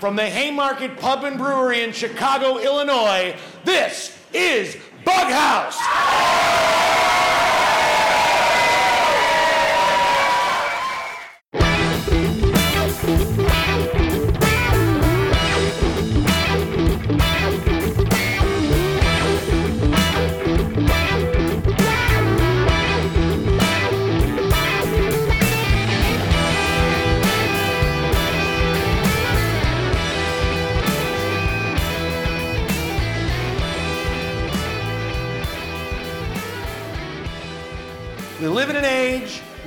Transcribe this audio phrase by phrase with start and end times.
[0.00, 5.78] from the Haymarket Pub and Brewery in Chicago, Illinois, this is Bughouse.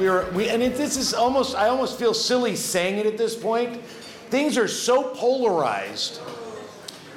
[0.01, 1.55] We are, we, and it, this is almost.
[1.55, 3.85] I almost feel silly saying it at this point.
[4.31, 6.19] Things are so polarized.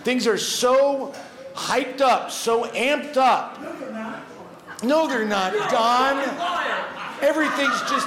[0.02, 1.14] Things are so
[1.54, 3.58] hyped up, so amped up.
[4.82, 6.18] No, they're not, Don.
[7.22, 8.06] Everything's just.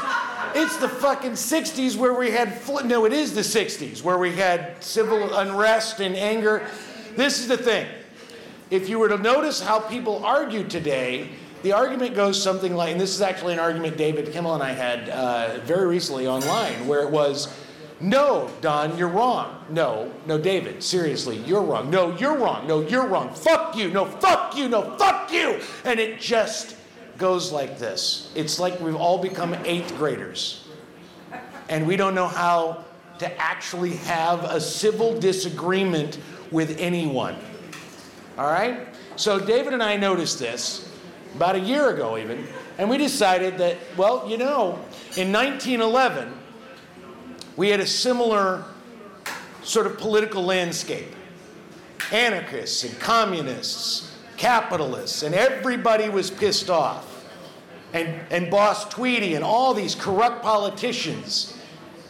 [0.53, 2.53] It's the fucking 60s where we had.
[2.53, 6.67] Fl- no, it is the 60s where we had civil unrest and anger.
[7.16, 7.88] This is the thing.
[8.70, 11.31] If you were to notice how people argue today,
[11.63, 14.72] the argument goes something like, and this is actually an argument David Kimmel and I
[14.72, 17.53] had uh, very recently online, where it was,
[17.99, 19.66] no, Don, you're wrong.
[19.69, 21.89] No, no, David, seriously, you're wrong.
[21.89, 22.67] No, you're wrong.
[22.67, 23.33] No, you're wrong.
[23.33, 23.89] Fuck you.
[23.89, 24.69] No, fuck you.
[24.69, 25.59] No, fuck you.
[25.83, 26.75] And it just
[27.17, 28.31] goes like this.
[28.36, 30.67] It's like we've all become eighth graders.
[31.69, 32.86] And we don't know how
[33.19, 36.19] to actually have a civil disagreement
[36.52, 37.36] with anyone.
[38.38, 38.88] All right?
[39.16, 40.86] So David and I noticed this
[41.36, 42.45] about a year ago, even,
[42.78, 44.80] and we decided that, well, you know,
[45.16, 46.33] in 1911,
[47.56, 48.64] we had a similar
[49.64, 51.08] sort of political landscape
[52.11, 57.25] anarchists and communists, capitalists, and everybody was pissed off.
[57.94, 61.58] And, and Boss Tweedy and all these corrupt politicians.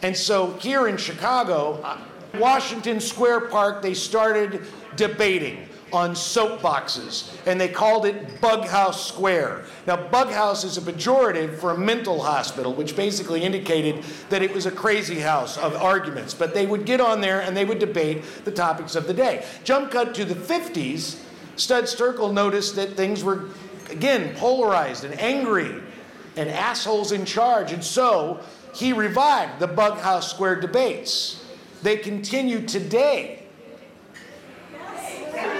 [0.02, 1.98] And so here in Chicago, uh,
[2.34, 4.64] Washington Square Park, they started
[4.96, 9.64] debating on soapboxes, and they called it Bughouse Square.
[9.86, 14.66] Now, Bughouse is a pejorative for a mental hospital, which basically indicated that it was
[14.66, 16.34] a crazy house of arguments.
[16.34, 19.44] But they would get on there and they would debate the topics of the day.
[19.64, 21.18] Jump cut to the 50s,
[21.56, 23.46] Studs Terkel noticed that things were,
[23.90, 25.82] again, polarized and angry
[26.36, 28.40] and assholes in charge, and so
[28.72, 31.44] he revived the Bughouse Square debates.
[31.82, 33.37] They continue today.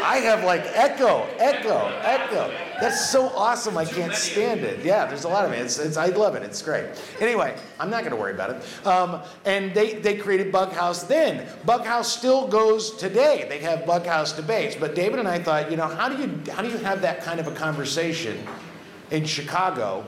[0.08, 2.50] I have like echo, echo, echo.
[2.80, 3.76] That's so awesome.
[3.76, 4.82] I can't stand it.
[4.82, 5.58] Yeah, there's a lot of it.
[5.58, 6.42] It's, it's, I love it.
[6.42, 6.86] It's great.
[7.20, 8.86] Anyway, I'm not going to worry about it.
[8.86, 11.46] Um, and they, they created Bughouse then.
[11.66, 13.44] Bughouse still goes today.
[13.50, 14.74] They have Bughouse debates.
[14.74, 17.20] But David and I thought, you know, how do you how do you have that
[17.20, 18.42] kind of a conversation
[19.10, 20.06] in Chicago?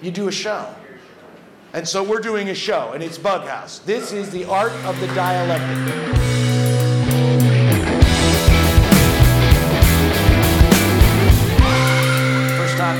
[0.00, 0.74] You do a show.
[1.74, 3.84] And so we're doing a show, and it's Bughouse.
[3.84, 6.31] This is the art of the dialectic.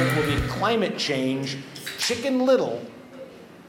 [0.02, 1.58] Topic will be climate change,
[1.98, 2.82] Chicken Little,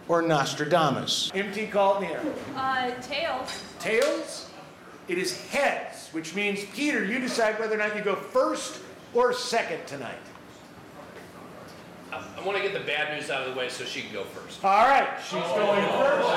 [0.08, 1.32] or Nostradamus.
[1.34, 2.22] MT called in air.
[2.56, 3.62] Uh, tails.
[3.80, 4.50] Tails?
[5.08, 8.80] It is heads, which means, Peter, you decide whether or not you go first
[9.14, 10.16] or second tonight.
[12.12, 14.14] I, I want to get the bad news out of the way so she can
[14.14, 14.64] go first.
[14.64, 16.30] All right, she's going first.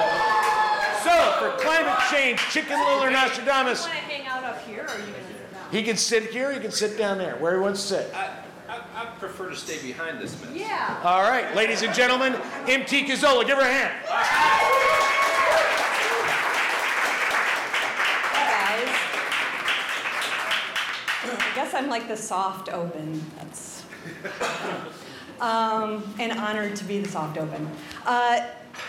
[1.05, 4.89] So, for climate change, Chicken Little or Nostradamus, Want to hang out up here, or
[4.89, 5.71] are you gonna sit down?
[5.71, 8.15] he can sit here, he can sit down there, where he wants to sit.
[8.15, 8.46] I,
[8.77, 10.55] I, I prefer to stay behind this mess.
[10.55, 11.01] Yeah.
[11.03, 12.35] All right, ladies and gentlemen,
[12.69, 13.93] MT Cazzola, give her a hand.
[18.33, 18.89] Hey guys.
[21.25, 23.25] I guess I'm like the soft open.
[23.39, 23.85] That's
[25.41, 27.71] um, and honored to be the soft open.
[28.05, 28.47] Uh,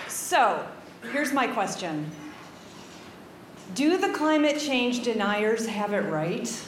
[0.09, 0.67] so,
[1.13, 2.11] here's my question:
[3.73, 6.61] Do the climate change deniers have it right?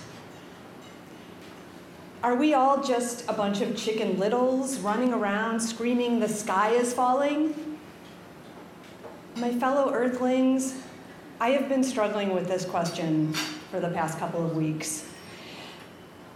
[2.22, 6.94] Are we all just a bunch of chicken littles running around screaming the sky is
[6.94, 7.78] falling?
[9.38, 10.81] My fellow earthlings,
[11.40, 13.32] I have been struggling with this question
[13.72, 15.05] for the past couple of weeks.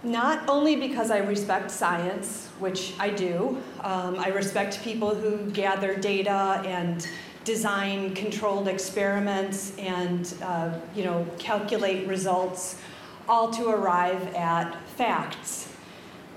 [0.04, 5.98] Not only because I respect science, which I do, um, I respect people who gather
[5.98, 7.06] data and
[7.44, 12.78] design controlled experiments and uh, you know calculate results,
[13.28, 15.73] all to arrive at facts.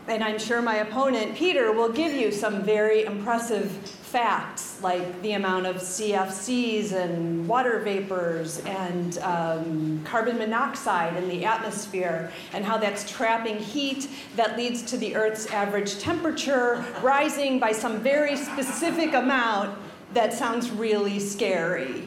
[0.08, 5.32] And I'm sure my opponent, Peter, will give you some very impressive facts like the
[5.32, 12.79] amount of CFCs and water vapors and um, carbon monoxide in the atmosphere and how
[12.79, 19.12] that's trapping heat that leads to the Earth's average temperature rising by some very specific
[19.12, 19.76] amount
[20.14, 22.06] that sounds really scary.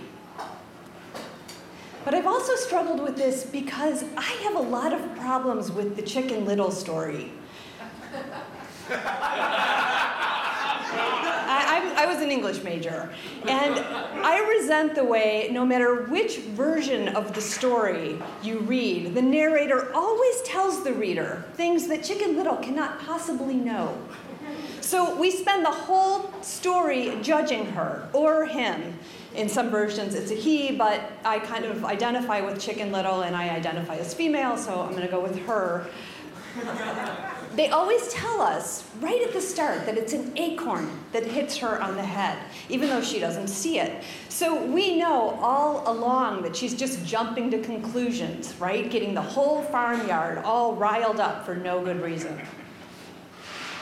[2.05, 6.01] But I've also struggled with this because I have a lot of problems with the
[6.01, 7.33] Chicken Little story.
[11.51, 13.09] I, I, was an English major,
[13.47, 19.21] and I resent the way, no matter which version of the story you read, the
[19.21, 23.97] narrator always tells the reader things that Chicken Little cannot possibly know.
[24.81, 28.97] So we spend the whole story judging her or him.
[29.35, 33.35] In some versions, it's a he, but I kind of identify with Chicken Little and
[33.35, 35.85] I identify as female, so I'm going to go with her.
[37.55, 41.81] They always tell us right at the start that it's an acorn that hits her
[41.81, 42.37] on the head,
[42.69, 44.03] even though she doesn't see it.
[44.29, 48.89] So we know all along that she's just jumping to conclusions, right?
[48.89, 52.39] Getting the whole farmyard all riled up for no good reason.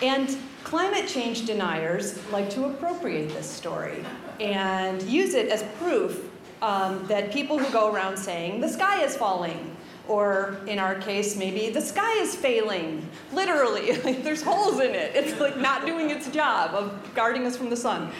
[0.01, 4.03] And climate change deniers like to appropriate this story
[4.39, 6.29] and use it as proof
[6.61, 9.75] um, that people who go around saying the sky is falling
[10.07, 13.92] or in our case, maybe the sky is failing, literally.
[14.24, 15.15] There's holes in it.
[15.15, 18.12] It's like not doing its job of guarding us from the sun.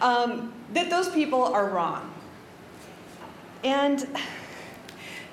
[0.00, 2.12] Um, that those people are wrong.
[3.62, 4.06] And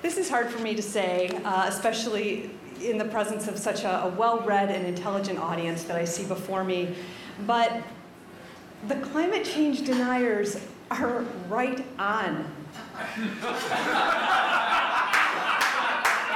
[0.00, 2.50] this is hard for me to say, uh, especially
[2.80, 6.24] in the presence of such a, a well read and intelligent audience that I see
[6.24, 6.94] before me.
[7.46, 7.82] But
[8.88, 10.58] the climate change deniers
[10.90, 12.50] are right on.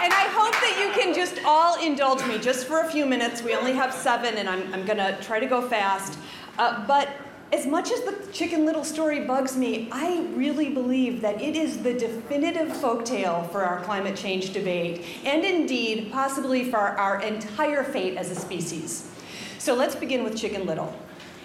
[0.07, 3.43] and I hope that you can just all indulge me just for a few minutes.
[3.43, 6.17] We only have seven, and I'm, I'm going to try to go fast.
[6.59, 7.09] Uh, but
[7.53, 11.83] as much as the Chicken Little story bugs me, I really believe that it is
[11.83, 18.17] the definitive folktale for our climate change debate, and indeed, possibly for our entire fate
[18.17, 19.11] as a species.
[19.59, 20.97] So let's begin with Chicken Little.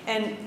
[0.05, 0.37] And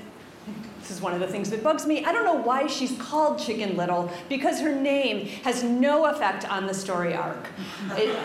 [0.85, 2.05] this is one of the things that bugs me.
[2.05, 6.67] I don't know why she's called Chicken Little because her name has no effect on
[6.67, 7.47] the story arc.
[7.93, 8.15] It,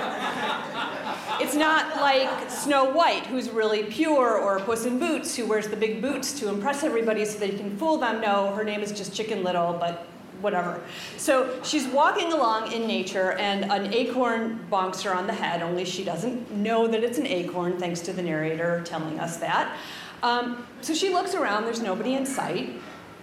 [1.40, 5.76] it's not like Snow White, who's really pure, or Puss in Boots, who wears the
[5.76, 8.20] big boots to impress everybody so you can fool them.
[8.20, 10.06] No, her name is just Chicken Little, but
[10.42, 10.82] whatever.
[11.16, 15.86] So she's walking along in nature, and an acorn bonks her on the head, only
[15.86, 19.74] she doesn't know that it's an acorn, thanks to the narrator telling us that.
[20.22, 22.72] Um, so she looks around, there's nobody in sight.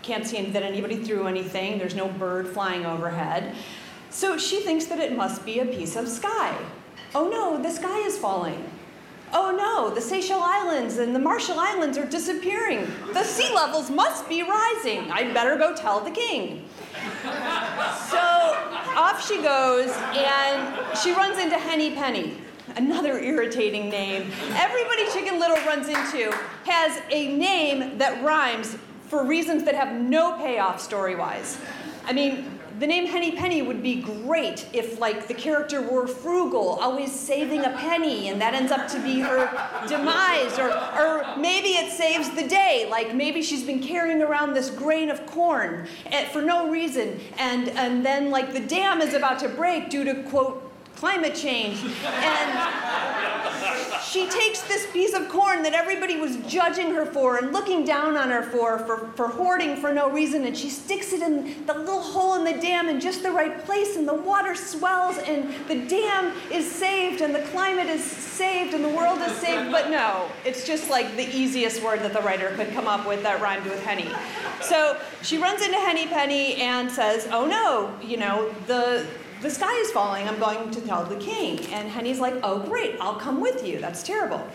[0.01, 3.55] Can't see that anybody threw anything, there's no bird flying overhead.
[4.09, 6.57] So she thinks that it must be a piece of sky.
[7.13, 8.69] Oh no, the sky is falling.
[9.33, 12.87] Oh no, the Seychelles Islands and the Marshall Islands are disappearing.
[13.13, 15.11] The sea levels must be rising.
[15.11, 16.63] I'd better go tell the king.
[18.09, 18.17] So
[18.95, 22.37] off she goes, and she runs into Henny Penny
[22.77, 24.31] another irritating name.
[24.51, 26.31] Everybody Chicken Little runs into
[26.65, 28.77] has a name that rhymes
[29.07, 31.57] for reasons that have no payoff story wise.
[32.05, 36.77] I mean, the name Henny Penny would be great if, like, the character were frugal,
[36.79, 39.49] always saving a penny, and that ends up to be her
[39.87, 40.59] demise.
[40.59, 45.09] Or, or maybe it saves the day, like maybe she's been carrying around this grain
[45.09, 49.49] of corn eh, for no reason, and, and then, like, the dam is about to
[49.49, 50.66] break due to, quote,
[50.97, 51.79] climate change.
[52.03, 52.67] And
[54.03, 58.17] she takes this piece of corn that everybody was judging her for and looking down
[58.17, 61.73] on her for, for, for hoarding for no reason, and she sticks it in the
[61.73, 65.53] little hole in the dam in just the right place, and the water swells, and
[65.67, 69.71] the dam is saved, and the climate is saved, and the world is saved.
[69.71, 73.21] But no, it's just like the easiest word that the writer could come up with
[73.23, 74.09] that rhymed with Henny.
[74.61, 79.05] So she runs into Henny Penny and says, Oh no, you know, the
[79.41, 81.59] the sky is falling, I'm going to tell the king.
[81.67, 83.79] And Henny's like, oh, great, I'll come with you.
[83.79, 84.45] That's terrible.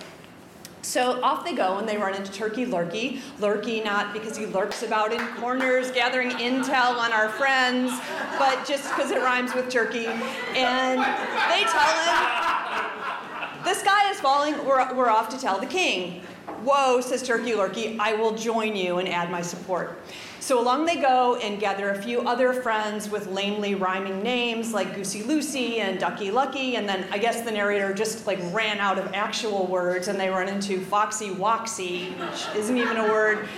[0.83, 3.21] So off they go, and they run into Turkey Lurkey.
[3.39, 7.93] Lurkey, not because he lurks about in corners gathering intel on our friends,
[8.37, 10.07] but just because it rhymes with turkey.
[10.07, 16.23] And they tell him, the sky is falling, we're, we're off to tell the king.
[16.65, 19.99] Whoa, says Turkey Lurkey, I will join you and add my support.
[20.39, 24.95] So along they go and gather a few other friends with lamely rhyming names like
[24.95, 28.99] Goosey Lucy and Ducky Lucky, and then I guess the narrator just like ran out
[28.99, 33.49] of actual words and they run into Foxy Woxy, which isn't even a word.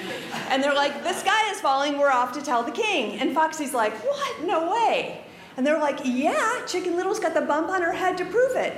[0.50, 3.18] And they're like, the sky is falling, we're off to tell the king.
[3.18, 4.44] And Foxy's like, what?
[4.44, 5.24] No way.
[5.56, 8.76] And they're like, yeah, Chicken Little's got the bump on her head to prove it.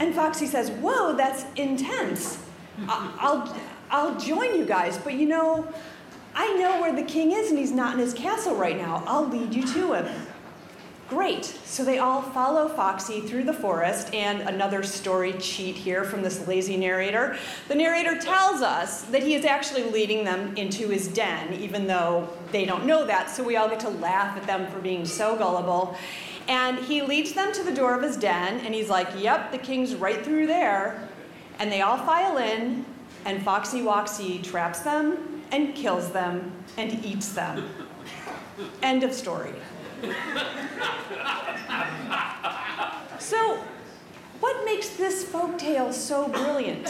[0.00, 2.42] And Foxy says, whoa, that's intense.
[2.88, 3.56] I'll,
[3.90, 5.66] I'll join you guys, but you know,
[6.34, 9.02] I know where the king is and he's not in his castle right now.
[9.06, 10.06] I'll lead you to him.
[11.10, 11.44] Great.
[11.44, 16.46] So they all follow Foxy through the forest, and another story cheat here from this
[16.46, 17.36] lazy narrator.
[17.66, 22.28] The narrator tells us that he is actually leading them into his den, even though
[22.52, 25.34] they don't know that, so we all get to laugh at them for being so
[25.34, 25.96] gullible.
[26.46, 29.58] And he leads them to the door of his den, and he's like, Yep, the
[29.58, 31.08] king's right through there.
[31.60, 32.84] And they all file in,
[33.24, 37.68] and Foxy Woxy traps them and kills them and eats them.
[38.82, 39.52] End of story.
[43.18, 43.62] So,
[44.40, 46.88] what makes this folktale so brilliant?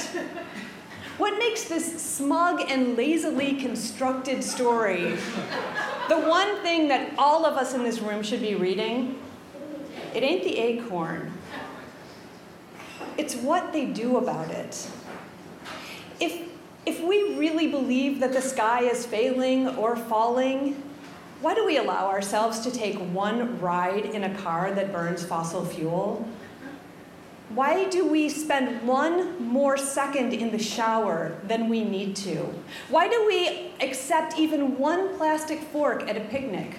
[1.18, 5.16] What makes this smug and lazily constructed story
[6.08, 9.20] the one thing that all of us in this room should be reading?
[10.14, 11.32] It ain't the acorn,
[13.20, 14.88] it's what they do about it.
[16.20, 16.48] If,
[16.86, 20.82] if we really believe that the sky is failing or falling,
[21.42, 25.66] why do we allow ourselves to take one ride in a car that burns fossil
[25.66, 26.26] fuel?
[27.50, 32.48] Why do we spend one more second in the shower than we need to?
[32.88, 36.76] Why do we accept even one plastic fork at a picnic?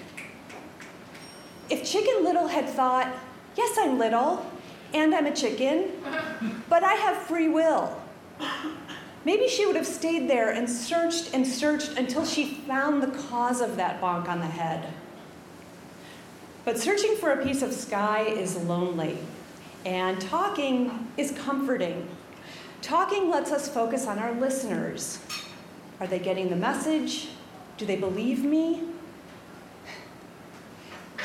[1.70, 3.14] If Chicken Little had thought,
[3.56, 4.44] yes, I'm little,
[4.94, 5.90] and I'm a chicken,
[6.72, 7.94] but I have free will,
[9.26, 13.60] maybe she would have stayed there and searched and searched until she found the cause
[13.60, 14.90] of that bonk on the head.
[16.64, 19.18] But searching for a piece of sky is lonely.
[19.84, 22.08] And talking is comforting.
[22.80, 25.18] Talking lets us focus on our listeners.
[26.00, 27.28] Are they getting the message?
[27.76, 28.80] Do they believe me?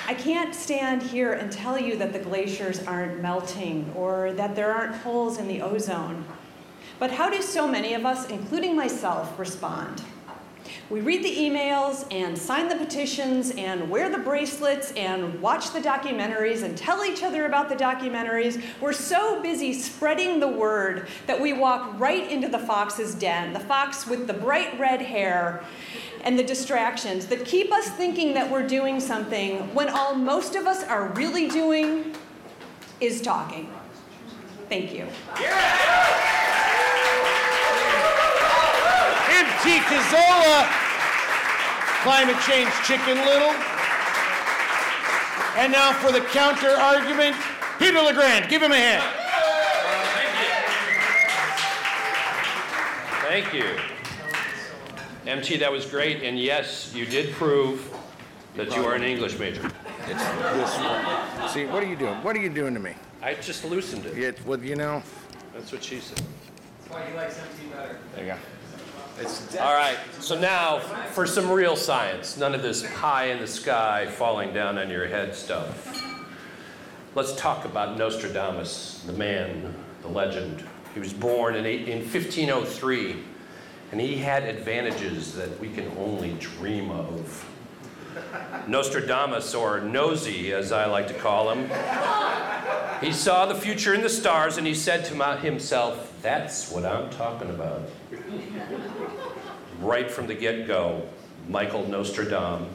[0.09, 4.71] I can't stand here and tell you that the glaciers aren't melting or that there
[4.71, 6.23] aren't holes in the ozone.
[6.97, 10.01] But how do so many of us, including myself, respond?
[10.89, 15.81] We read the emails and sign the petitions and wear the bracelets and watch the
[15.81, 18.63] documentaries and tell each other about the documentaries.
[18.79, 23.59] We're so busy spreading the word that we walk right into the fox's den, the
[23.59, 25.61] fox with the bright red hair
[26.23, 30.67] and the distractions that keep us thinking that we're doing something when all most of
[30.67, 32.15] us are really doing
[33.01, 33.69] is talking.
[34.69, 35.05] Thank you.
[39.37, 40.65] MT Cazzola,
[42.01, 43.53] climate change chicken little.
[45.55, 47.35] And now for the counter argument,
[47.77, 48.49] Peter LeGrand.
[48.49, 49.03] Give him a hand.
[53.27, 53.77] Thank you.
[55.29, 57.93] MT, that was great, and yes, you did prove
[58.55, 59.69] that you are an English major.
[60.07, 61.49] It's this one.
[61.49, 62.23] See, what are you doing?
[62.23, 62.93] What are you doing to me?
[63.21, 64.17] I just loosened it.
[64.17, 65.03] Yeah, well, you know,
[65.53, 66.17] That's what she said.
[66.79, 67.99] That's why he likes MT better.
[68.15, 68.37] There you go.
[69.59, 72.37] All right, so now for some real science.
[72.37, 76.03] None of this pie in the sky falling down on your head stuff.
[77.15, 80.63] Let's talk about Nostradamus, the man, the legend.
[80.93, 83.15] He was born in, in 1503,
[83.91, 87.43] and he had advantages that we can only dream of.
[88.67, 91.71] Nostradamus, or Nosy, as I like to call him,
[93.01, 97.09] he saw the future in the stars and he said to himself, That's what I'm
[97.09, 97.81] talking about
[99.79, 101.07] right from the get go,
[101.47, 102.67] Michael Nostradam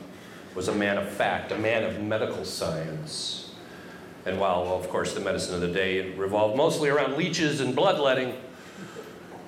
[0.55, 3.55] was a man of fact, a man of medical science.
[4.25, 7.75] And while, well, of course, the medicine of the day revolved mostly around leeches and
[7.75, 8.35] bloodletting,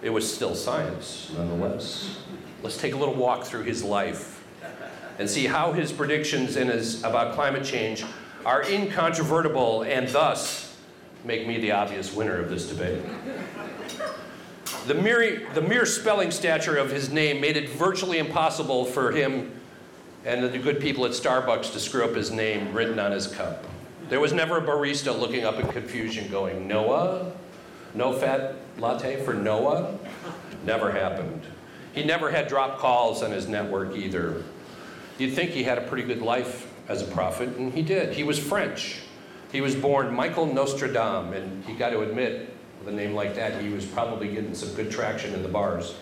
[0.02, 2.18] it was still science nonetheless.
[2.62, 4.42] Let's take a little walk through his life
[5.18, 8.04] and see how his predictions in his, about climate change
[8.44, 10.76] are incontrovertible and thus
[11.24, 13.02] make me the obvious winner of this debate.
[14.86, 19.50] The mere, the mere spelling stature of his name made it virtually impossible for him
[20.24, 23.64] and the good people at Starbucks to screw up his name written on his cup.
[24.08, 27.32] There was never a barista looking up in confusion going, Noah?
[27.94, 29.98] No fat latte for Noah?
[30.64, 31.42] Never happened.
[31.94, 34.42] He never had drop calls on his network either.
[35.18, 38.14] You'd think he had a pretty good life as a prophet, and he did.
[38.14, 39.00] He was French.
[39.52, 42.53] He was born Michael Nostradam, and you got to admit,
[42.84, 45.94] with a name like that, he was probably getting some good traction in the bars.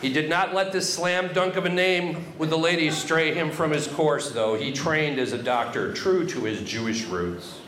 [0.00, 3.52] He did not let this slam dunk of a name with the ladies stray him
[3.52, 4.56] from his course, though.
[4.56, 7.58] He trained as a doctor, true to his Jewish roots,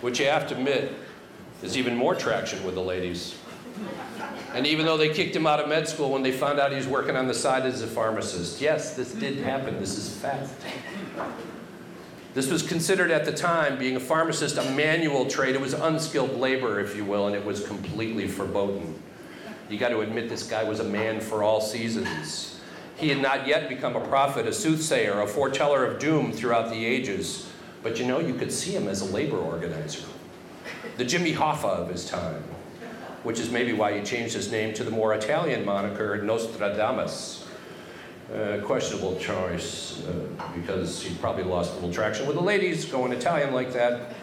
[0.00, 0.92] which you have to admit
[1.62, 3.36] is even more traction with the ladies.
[4.54, 6.76] And even though they kicked him out of med school when they found out he
[6.76, 9.78] was working on the side as a pharmacist, yes, this did happen.
[9.78, 10.50] This is fact.
[12.32, 15.56] This was considered at the time, being a pharmacist, a manual trade.
[15.56, 19.02] It was unskilled labor, if you will, and it was completely verboten.
[19.68, 22.60] You got to admit, this guy was a man for all seasons.
[22.96, 26.84] He had not yet become a prophet, a soothsayer, a foreteller of doom throughout the
[26.84, 27.50] ages.
[27.82, 30.06] But you know, you could see him as a labor organizer,
[30.98, 32.42] the Jimmy Hoffa of his time,
[33.22, 37.39] which is maybe why he changed his name to the more Italian moniker Nostradamus.
[38.34, 40.12] Uh, questionable choice uh,
[40.54, 44.14] because he probably lost a little traction with the ladies going Italian like that.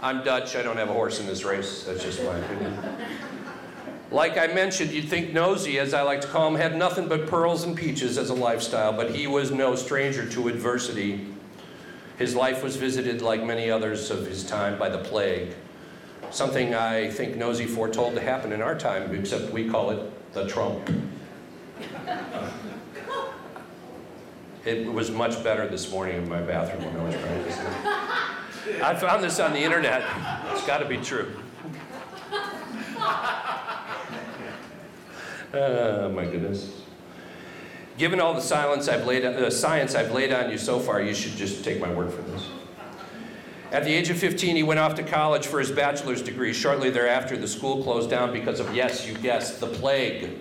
[0.00, 0.56] I'm Dutch.
[0.56, 1.84] I don't have a horse in this race.
[1.84, 2.78] That's just my opinion.
[4.10, 7.26] Like I mentioned, you'd think Nosy, as I like to call him, had nothing but
[7.26, 11.26] pearls and peaches as a lifestyle, but he was no stranger to adversity.
[12.16, 15.52] His life was visited, like many others of his time, by the plague.
[16.30, 20.46] Something I think Nosy foretold to happen in our time, except we call it the
[20.46, 20.88] Trump.
[24.68, 28.82] It was much better this morning in my bathroom when I was practicing.
[28.82, 30.04] I found this on the internet.
[30.52, 31.34] It's got to be true.
[35.54, 36.82] Oh, my goodness.
[37.96, 41.14] Given all the silence I've laid, uh, science I've laid on you so far, you
[41.14, 42.46] should just take my word for this.
[43.72, 46.52] At the age of 15, he went off to college for his bachelor's degree.
[46.52, 50.38] Shortly thereafter, the school closed down because of, yes, you guessed, the plague.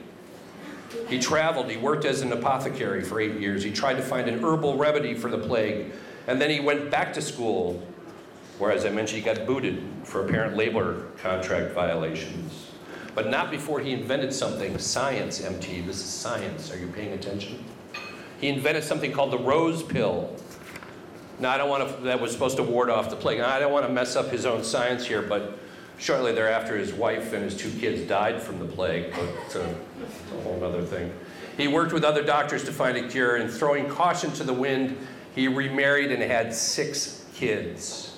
[1.08, 3.64] He traveled, he worked as an apothecary for eight years.
[3.64, 5.92] He tried to find an herbal remedy for the plague.
[6.28, 7.82] And then he went back to school,
[8.58, 12.68] where, as I mentioned, he got booted for apparent labor contract violations
[13.18, 14.78] but not before he invented something.
[14.78, 16.72] Science, MT, this is science.
[16.72, 17.66] Are you paying attention?
[18.40, 20.36] He invented something called the rose pill.
[21.40, 23.40] Now, I don't want to, that was supposed to ward off the plague.
[23.40, 25.58] I don't want to mess up his own science here, but
[25.98, 30.32] shortly thereafter, his wife and his two kids died from the plague, but a, it's
[30.32, 31.12] a whole other thing.
[31.58, 34.98] He worked with other doctors to find a cure, and throwing caution to the wind,
[35.34, 38.16] he remarried and had six kids.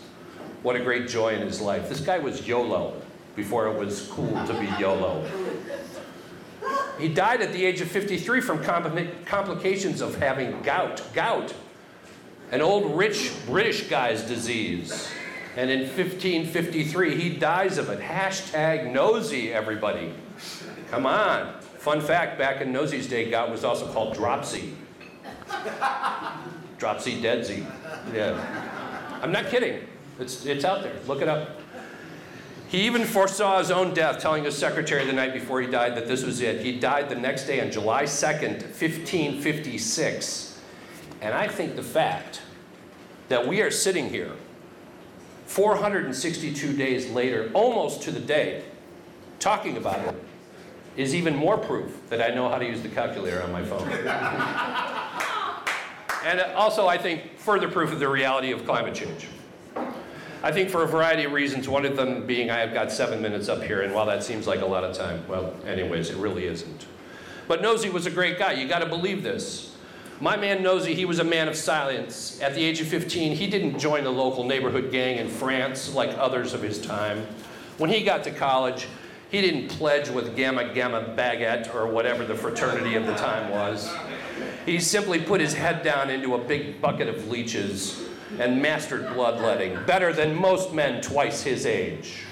[0.62, 1.88] What a great joy in his life.
[1.88, 3.02] This guy was YOLO
[3.36, 5.26] before it was cool to be YOLO.
[7.00, 11.02] He died at the age of 53 from complications of having gout.
[11.14, 11.54] Gout,
[12.52, 15.10] an old rich British guy's disease.
[15.56, 18.02] And in 1553, he dies of it.
[18.02, 20.14] Hashtag nosy, everybody.
[20.92, 21.59] Come on.
[21.80, 24.76] Fun fact back in Nosy's day, gout was also called dropsy.
[26.78, 27.66] dropsy deadsy.
[28.14, 29.20] Yeah.
[29.22, 29.88] I'm not kidding.
[30.20, 30.96] It's, it's out there.
[31.08, 31.52] Look it up.
[32.68, 36.06] He even foresaw his own death, telling his secretary the night before he died that
[36.06, 36.62] this was it.
[36.62, 40.62] He died the next day on July 2nd, 1556.
[41.22, 42.42] And I think the fact
[43.30, 44.34] that we are sitting here
[45.46, 48.66] 462 days later, almost to the day,
[49.40, 50.24] talking about it,
[50.98, 53.88] is even more proof that I know how to use the calculator on my phone.
[56.26, 59.28] and also, I think, further proof of the reality of climate change.
[60.42, 63.22] I think for a variety of reasons, one of them being I have got seven
[63.22, 66.18] minutes up here, and while that seems like a lot of time, well, anyways, it
[66.18, 66.86] really isn't.
[67.48, 68.54] But Nosy was a great guy.
[68.54, 69.76] You got to believe this.
[70.22, 72.42] My man Nosy, he was a man of silence.
[72.42, 76.18] At the age of 15, he didn't join the local neighborhood gang in France like
[76.18, 77.26] others of his time.
[77.78, 78.88] When he got to college,
[79.30, 83.92] he didn't pledge with Gamma Gamma Baguette or whatever the fraternity of the time was.
[84.66, 88.04] He simply put his head down into a big bucket of leeches
[88.40, 92.24] and mastered bloodletting better than most men twice his age.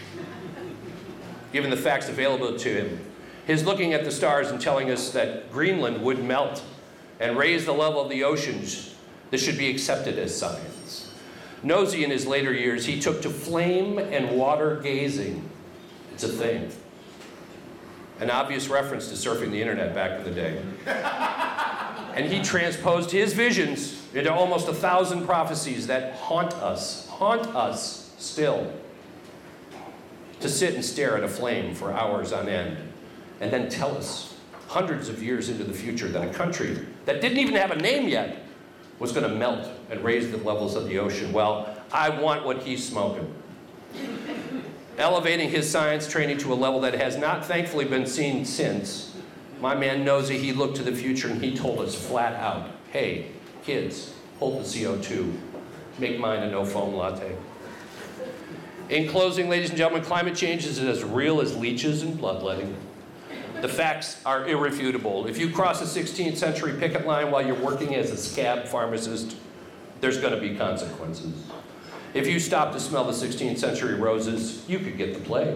[1.54, 3.00] Given the facts available to him,
[3.46, 6.64] his looking at the stars and telling us that Greenland would melt
[7.20, 8.96] and raise the level of the oceans,
[9.32, 11.14] this should be accepted as science.
[11.64, 15.50] Nosy in his later years, he took to flame and water gazing.
[16.14, 16.72] It's a thing.
[18.20, 20.62] An obvious reference to surfing the internet back in the day.
[22.16, 28.14] and he transposed his visions into almost a thousand prophecies that haunt us, haunt us
[28.18, 28.74] still.
[30.40, 32.78] To sit and stare at a flame for hours on end
[33.40, 34.36] and then tell us
[34.68, 38.08] hundreds of years into the future that a country that didn't even have a name
[38.08, 38.44] yet
[39.00, 41.32] was going to melt and raise the levels of the ocean.
[41.32, 43.34] Well, I want what he's smoking.
[44.98, 49.16] Elevating his science training to a level that has not thankfully been seen since,
[49.62, 53.28] my man Nosy, he looked to the future and he told us flat out, hey,
[53.68, 55.30] Kids, hold the CO2.
[56.00, 57.36] Make mine a no foam latte.
[58.88, 62.78] In closing, ladies and gentlemen, climate change is as real as leeches and bloodletting.
[63.60, 65.28] The facts are irrefutable.
[65.28, 69.36] If you cross a 16th century picket line while you're working as a scab pharmacist,
[70.00, 71.34] there's going to be consequences.
[72.18, 75.56] If you stop to smell the 16th century roses, you could get the plague.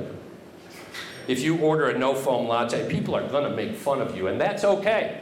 [1.28, 4.28] If you order a no foam latte, people are going to make fun of you,
[4.28, 5.21] and that's okay.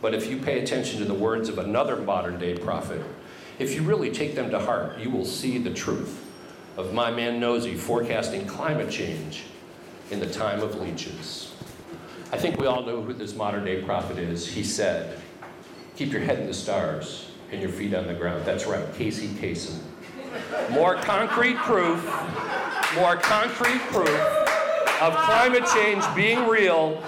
[0.00, 3.02] But if you pay attention to the words of another modern day prophet,
[3.58, 6.24] if you really take them to heart, you will see the truth
[6.76, 9.46] of my man Nosey forecasting climate change
[10.12, 11.56] in the time of leeches.
[12.30, 14.46] I think we all know who this modern day prophet is.
[14.46, 15.18] He said,
[15.96, 18.44] Keep your head in the stars and your feet on the ground.
[18.44, 19.80] That's right, Casey Kasem.
[20.70, 22.02] More concrete proof,
[22.94, 24.08] more concrete proof
[25.00, 27.02] of climate change being real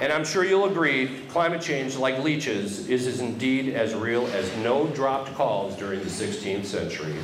[0.00, 4.54] And I'm sure you'll agree, climate change, like leeches, is, is indeed as real as
[4.58, 7.14] no dropped calls during the 16th century.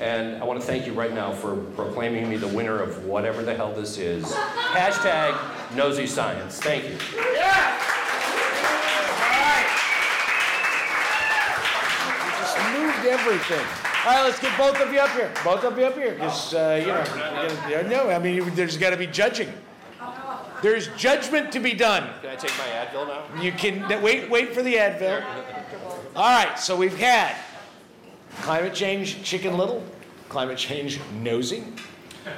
[0.00, 3.42] And I want to thank you right now for proclaiming me the winner of whatever
[3.42, 4.24] the hell this is.
[4.32, 5.38] Hashtag
[5.76, 6.58] nosy science.
[6.60, 6.96] Thank you.
[12.38, 13.83] Just moved everything.
[14.04, 15.32] All right, let's get both of you up here.
[15.42, 18.98] Both of you up here, because uh, you know, no, I mean, there's got to
[18.98, 19.50] be judging.
[20.60, 22.10] There's judgment to be done.
[22.20, 23.42] Can I take my Advil now?
[23.42, 24.28] You can wait.
[24.28, 25.24] Wait for the Advil.
[26.14, 27.34] All right, so we've had
[28.42, 29.82] climate change, Chicken Little,
[30.28, 31.64] climate change, nosy.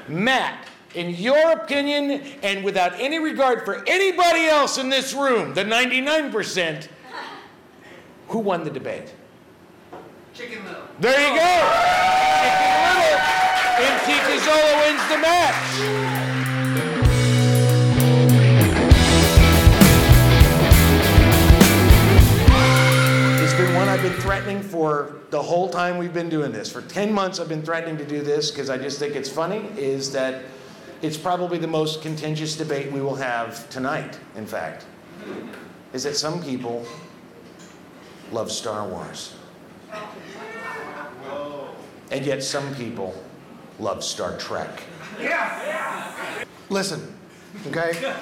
[0.06, 5.64] Matt, in your opinion, and without any regard for anybody else in this room, the
[5.64, 6.86] 99%,
[8.28, 9.12] who won the debate?
[10.36, 10.82] Chicken Little.
[11.00, 11.52] There you go.
[12.42, 13.20] Chicken Little.
[13.80, 15.56] MT Cazzola wins the match.
[23.42, 26.70] It's been one I've been threatening for the whole time we've been doing this.
[26.70, 29.70] For 10 months, I've been threatening to do this because I just think it's funny.
[29.78, 30.42] Is that
[31.00, 34.84] it's probably the most contentious debate we will have tonight, in fact.
[35.94, 36.84] Is that some people
[38.32, 39.35] love Star Wars.
[42.10, 43.14] And yet some people
[43.78, 44.82] love Star Trek.
[45.20, 46.44] Yeah.
[46.68, 47.14] Listen,
[47.66, 48.14] okay?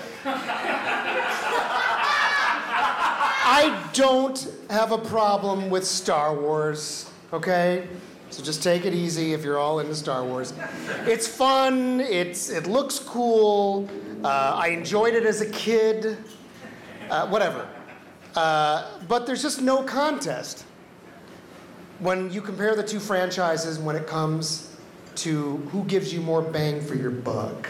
[3.47, 7.87] I don't have a problem with Star Wars, okay?
[8.31, 10.55] So just take it easy if you're all into Star Wars.
[11.07, 13.89] It's fun, it's, it looks cool,
[14.25, 16.17] uh, I enjoyed it as a kid,
[17.11, 17.69] uh, whatever.
[18.35, 20.65] Uh, but there's just no contest
[21.99, 24.77] when you compare the two franchises when it comes
[25.17, 27.69] to who gives you more bang for your buck.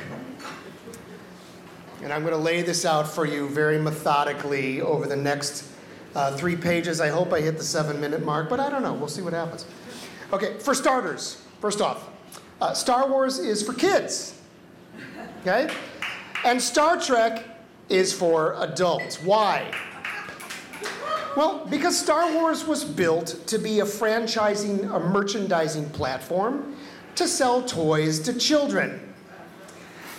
[2.03, 5.71] And I'm going to lay this out for you very methodically over the next
[6.15, 7.01] uh, three pages.
[7.01, 8.93] I hope I hit the seven minute mark, but I don't know.
[8.93, 9.67] We'll see what happens.
[10.33, 12.09] Okay, for starters, first off,
[12.61, 14.39] uh, Star Wars is for kids.
[15.41, 15.73] Okay?
[16.45, 17.45] And Star Trek
[17.89, 19.23] is for adults.
[19.23, 19.71] Why?
[21.37, 26.77] Well, because Star Wars was built to be a franchising, a merchandising platform
[27.17, 29.01] to sell toys to children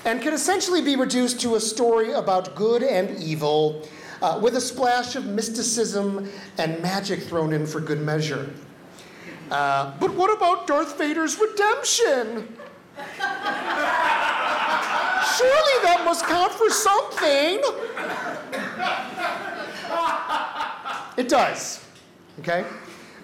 [0.04, 3.88] and can essentially be reduced to a story about good and evil
[4.22, 8.50] uh, with a splash of mysticism and magic thrown in for good measure.
[9.52, 12.58] Uh, but what about Darth Vader's redemption?
[15.38, 17.62] Surely that must count for something.
[21.18, 21.84] It does,
[22.40, 22.66] okay?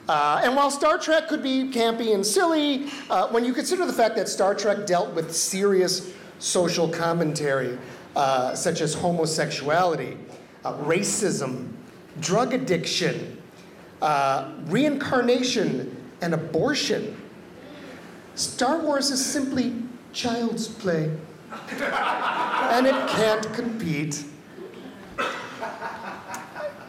[0.07, 3.93] Uh, and while Star Trek could be campy and silly, uh, when you consider the
[3.93, 7.77] fact that Star Trek dealt with serious social commentary,
[8.15, 10.17] uh, such as homosexuality,
[10.65, 11.71] uh, racism,
[12.19, 13.41] drug addiction,
[14.01, 17.15] uh, reincarnation, and abortion,
[18.35, 19.75] Star Wars is simply
[20.13, 21.11] child's play.
[21.51, 24.23] and it can't compete.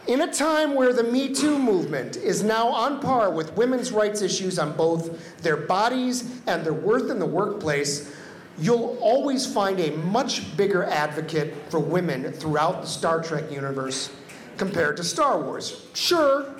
[0.05, 4.21] In a time where the Me Too movement is now on par with women's rights
[4.21, 8.13] issues on both their bodies and their worth in the workplace,
[8.59, 14.11] you'll always find a much bigger advocate for women throughout the Star Trek universe
[14.57, 15.87] compared to Star Wars.
[15.93, 16.53] Sure,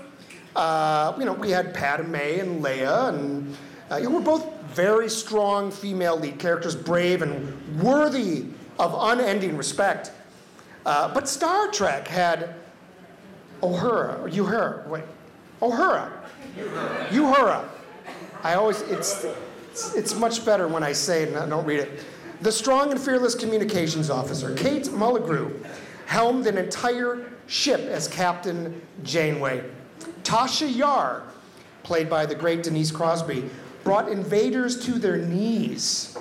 [0.55, 3.57] uh, you know, we had Padme and Leia, and
[3.91, 8.45] uh, you know, we're both very strong female lead characters, brave and worthy
[8.79, 10.13] of unending respect.
[10.85, 12.55] Uh, but Star Trek had
[13.63, 15.03] Uhura, or Uhura, wait,
[15.61, 16.11] Uhura.
[17.09, 17.65] Uhura.
[18.43, 19.23] I always, it's,
[19.71, 22.03] it's, it's much better when I say it and I don't read it.
[22.41, 25.65] The strong and fearless communications officer, Kate Mulgrew,
[26.05, 29.63] helmed an entire ship as Captain Janeway.
[30.23, 31.23] Tasha Yar,
[31.83, 33.49] played by the great Denise Crosby,
[33.83, 36.17] brought invaders to their knees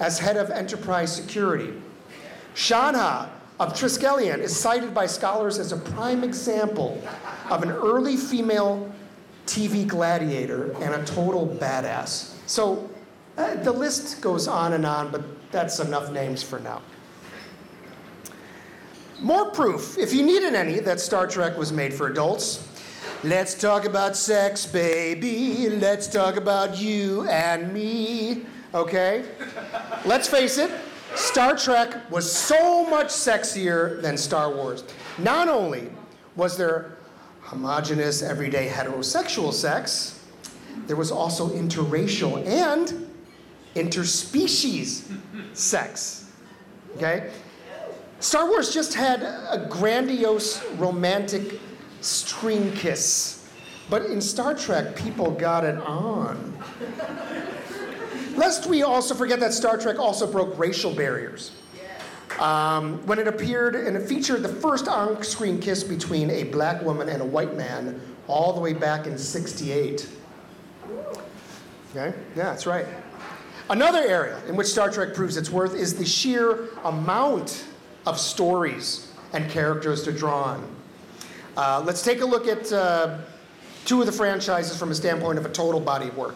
[0.00, 1.74] as head of Enterprise Security.
[2.54, 7.02] Shahna of Triskelion is cited by scholars as a prime example
[7.48, 8.92] of an early female
[9.46, 12.34] TV gladiator and a total badass.
[12.46, 12.90] So
[13.38, 16.82] uh, the list goes on and on, but that's enough names for now.
[19.20, 22.68] More proof, if you needed any, that Star Trek was made for adults.
[23.24, 25.70] Let's talk about sex, baby.
[25.70, 28.44] Let's talk about you and me.
[28.74, 29.24] Okay?
[30.04, 30.70] Let's face it,
[31.16, 34.84] Star Trek was so much sexier than Star Wars.
[35.18, 35.90] Not only
[36.36, 36.96] was there
[37.40, 40.24] homogenous, everyday heterosexual sex,
[40.86, 43.08] there was also interracial and
[43.74, 45.10] interspecies
[45.54, 46.30] sex.
[46.96, 47.30] Okay?
[48.20, 51.60] Star Wars just had a grandiose romantic
[52.00, 53.48] stream kiss,
[53.88, 56.56] but in Star Trek, people got it on.
[58.36, 61.52] Lest we also forget that Star Trek also broke racial barriers.
[62.38, 66.82] Um, when it appeared and it featured the first on screen kiss between a black
[66.82, 70.08] woman and a white man all the way back in 68.
[70.84, 70.96] Okay?
[71.94, 72.86] Yeah, that's right.
[73.70, 77.64] Another area in which Star Trek proves its worth is the sheer amount
[78.06, 80.76] of stories and characters to draw on.
[81.56, 83.18] Uh, let's take a look at uh,
[83.86, 86.34] two of the franchises from a standpoint of a total body of work.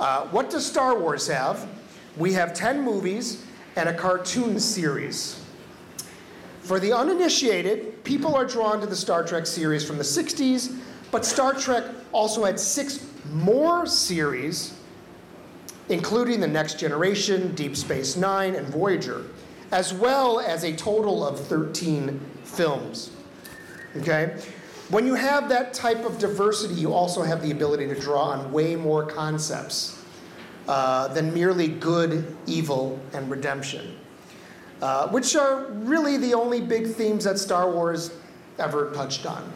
[0.00, 1.68] Uh, what does Star Wars have?
[2.16, 3.44] We have 10 movies
[3.76, 5.42] and a cartoon series.
[6.60, 10.78] For the uninitiated, people are drawn to the Star Trek series from the 60s,
[11.10, 14.78] but Star Trek also had six more series,
[15.88, 19.26] including The Next Generation, Deep Space Nine, and Voyager,
[19.72, 23.10] as well as a total of 13 films.
[23.96, 24.36] Okay?
[24.92, 28.52] When you have that type of diversity, you also have the ability to draw on
[28.52, 29.98] way more concepts
[30.68, 33.96] uh, than merely good, evil, and redemption,
[34.82, 38.12] uh, which are really the only big themes that Star Wars
[38.58, 39.50] ever touched on.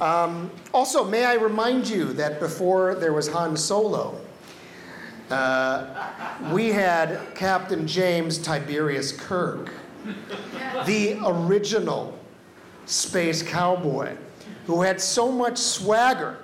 [0.00, 4.18] Um, also, may I remind you that before there was Han Solo,
[5.28, 6.08] uh,
[6.52, 9.74] we had Captain James Tiberius Kirk,
[10.86, 12.18] the original
[12.86, 14.16] space cowboy,
[14.66, 16.38] who had so much swagger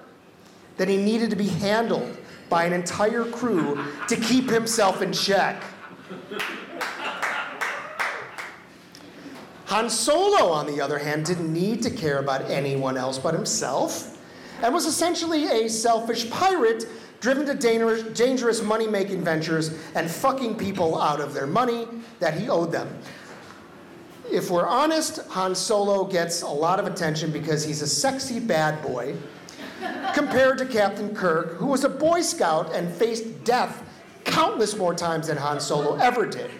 [0.77, 2.16] that he needed to be handled
[2.48, 5.62] by an entire crew to keep himself in check.
[9.66, 14.18] Han Solo, on the other hand, didn't need to care about anyone else but himself
[14.62, 16.87] and was essentially a selfish pirate
[17.20, 21.87] driven to dangerous, dangerous money making ventures and fucking people out of their money
[22.20, 22.88] that he owed them.
[24.30, 28.82] If we're honest, Han Solo gets a lot of attention because he's a sexy bad
[28.82, 29.16] boy
[30.14, 33.84] compared to Captain Kirk, who was a Boy Scout and faced death
[34.24, 36.50] countless more times than Han Solo ever did.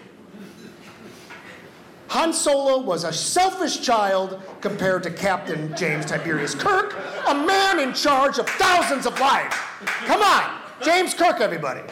[2.09, 7.92] Han Solo was a selfish child compared to Captain James Tiberius Kirk, a man in
[7.92, 9.54] charge of thousands of lives.
[10.07, 11.83] Come on, James Kirk, everybody.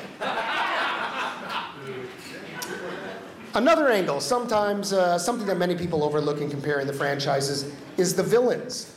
[3.56, 8.22] Another angle, sometimes uh, something that many people overlook in comparing the franchises, is the
[8.22, 8.94] villains.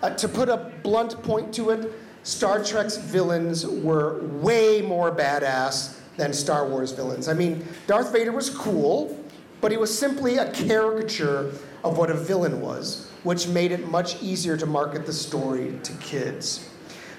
[0.00, 1.92] Uh, to put a blunt point to it,
[2.22, 7.28] Star Trek's villains were way more badass than Star Wars villains.
[7.28, 9.22] I mean, Darth Vader was cool,
[9.60, 11.52] but he was simply a caricature
[11.84, 15.92] of what a villain was, which made it much easier to market the story to
[15.96, 16.66] kids.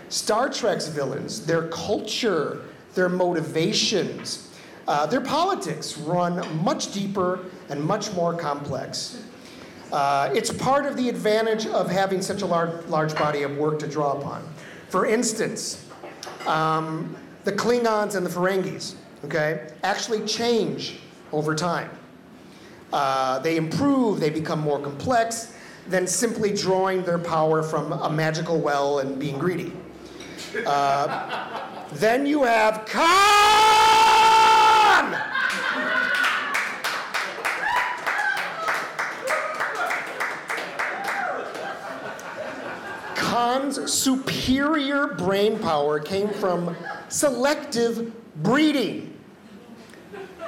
[0.10, 2.64] Star Trek's villains, their culture,
[2.96, 4.49] their motivations,
[4.90, 9.24] uh, their politics run much deeper and much more complex.
[9.92, 13.78] Uh, it's part of the advantage of having such a large, large body of work
[13.78, 14.44] to draw upon.
[14.88, 15.88] For instance,
[16.48, 20.98] um, the Klingons and the Ferengis, okay, actually change
[21.32, 21.92] over time.
[22.92, 25.54] Uh, they improve, they become more complex
[25.88, 29.72] than simply drawing their power from a magical well and being greedy.
[30.66, 33.89] Uh, then you have Khan!
[43.30, 46.76] Khan's superior brain power came from
[47.10, 49.14] selective breeding.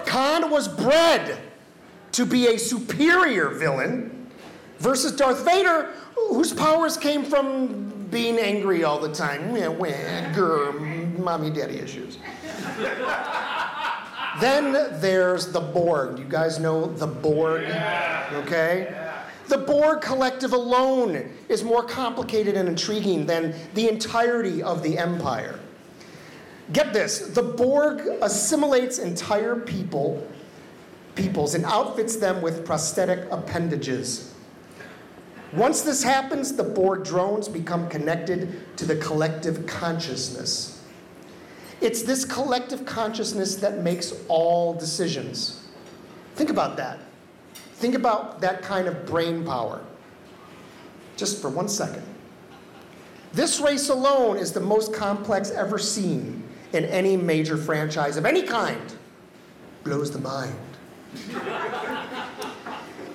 [0.07, 1.37] Khan was bred
[2.13, 4.31] to be a superior villain
[4.79, 9.53] versus Darth Vader, whose powers came from being angry all the time.
[9.53, 12.17] Grr, mommy daddy issues.
[14.41, 16.17] then there's the Borg.
[16.17, 17.61] You guys know the Borg?
[18.33, 19.00] Okay?
[19.51, 25.59] The Borg collective alone is more complicated and intriguing than the entirety of the Empire.
[26.71, 30.25] Get this the Borg assimilates entire people,
[31.15, 34.33] peoples and outfits them with prosthetic appendages.
[35.51, 40.81] Once this happens, the Borg drones become connected to the collective consciousness.
[41.81, 45.67] It's this collective consciousness that makes all decisions.
[46.35, 46.99] Think about that.
[47.81, 49.81] Think about that kind of brain power.
[51.17, 52.03] Just for one second.
[53.33, 58.43] This race alone is the most complex ever seen in any major franchise of any
[58.43, 58.95] kind.
[59.83, 60.53] Blows the mind.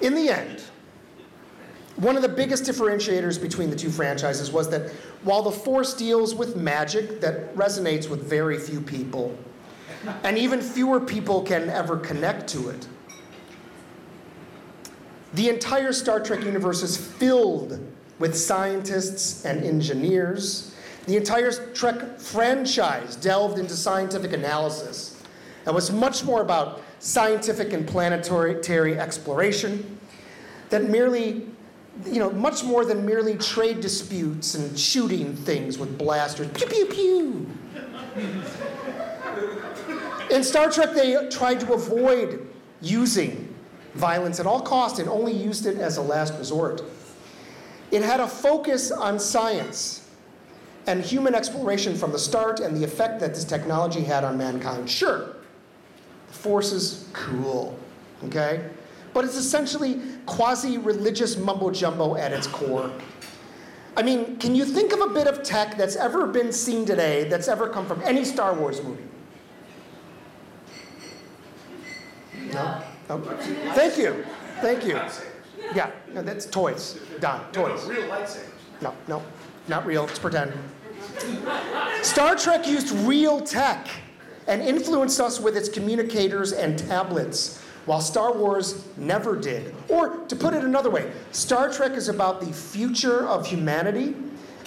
[0.01, 0.65] in the end,
[1.95, 4.91] one of the biggest differentiators between the two franchises was that
[5.23, 9.39] while the Force deals with magic that resonates with very few people,
[10.25, 12.89] and even fewer people can ever connect to it,
[15.37, 17.79] The entire Star Trek universe is filled
[18.19, 20.75] with scientists and engineers.
[21.05, 25.23] The entire Trek franchise delved into scientific analysis
[25.67, 29.99] and was much more about scientific and planetary exploration
[30.71, 31.47] than merely,
[32.07, 36.49] you know, much more than merely trade disputes and shooting things with blasters.
[36.55, 37.51] Pew, pew, pew.
[40.31, 42.49] In Star Trek, they tried to avoid
[42.81, 43.46] using
[43.97, 46.83] violence at all costs and only used it as a last resort.
[47.91, 50.09] It had a focus on science
[50.87, 54.89] and human exploration from the start and the effect that this technology had on mankind.
[54.89, 55.37] Sure,
[56.29, 57.79] the Force is cool,
[58.25, 58.69] okay?
[59.13, 62.91] But it's essentially quasi religious mumbo jumbo at its core.
[63.97, 67.25] I mean, can you think of a bit of tech that's ever been seen today
[67.25, 69.03] that's ever come from any Star Wars movie?
[72.53, 72.83] No?
[73.09, 73.19] No?
[73.19, 74.25] Thank you.
[74.61, 75.01] Thank you.
[75.75, 76.99] Yeah, no, that's toys.
[77.21, 77.85] Don, toys.
[77.87, 78.49] Real lightsabers.
[78.81, 79.23] No, no,
[79.69, 80.05] not real.
[80.05, 80.53] It's pretend.
[82.03, 83.89] Star Trek used real tech
[84.47, 89.75] and influenced us with its communicators and tablets, while Star Wars never did.
[89.89, 94.15] Or, to put it another way, Star Trek is about the future of humanity,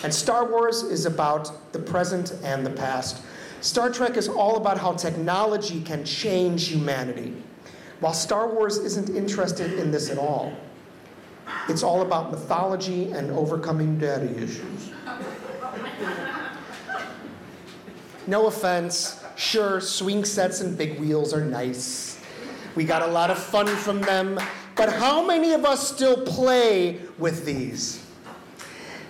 [0.03, 3.21] and Star Wars is about the present and the past.
[3.61, 7.33] Star Trek is all about how technology can change humanity,
[7.99, 10.53] while Star Wars isn't interested in this at all.
[11.67, 14.91] It's all about mythology and overcoming daddy issues.
[18.27, 22.19] No offense, sure, swing sets and big wheels are nice.
[22.75, 24.39] We got a lot of fun from them,
[24.75, 27.98] but how many of us still play with these?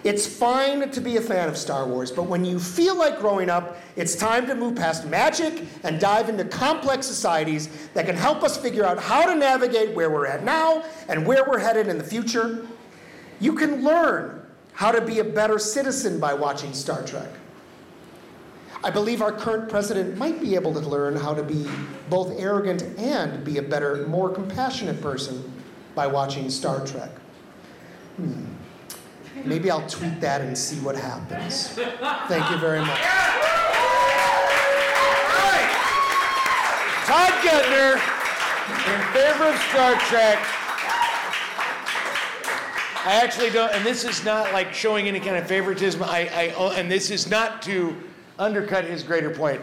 [0.04, 3.50] It's fine to be a fan of Star Wars, but when you feel like growing
[3.50, 8.42] up, it's time to move past magic and dive into complex societies that can help
[8.42, 11.98] us figure out how to navigate where we're at now and where we're headed in
[11.98, 12.66] the future.
[13.42, 17.30] You can learn how to be a better citizen by watching Star Trek.
[18.82, 21.68] I believe our current president might be able to learn how to be
[22.10, 25.52] both arrogant and be a better, more compassionate person
[25.96, 27.12] by watching Star Trek.
[28.16, 28.46] Hmm.
[29.46, 31.70] Maybe I'll tweet that and see what happens.
[31.70, 33.00] Thank you very much.
[37.06, 37.94] Todd Gettner,
[38.86, 40.38] in favor of Star Trek.
[43.06, 46.04] I actually don't, and this is not like showing any kind of favoritism.
[46.04, 47.96] I, I oh, and this is not to
[48.38, 49.62] undercut his greater point.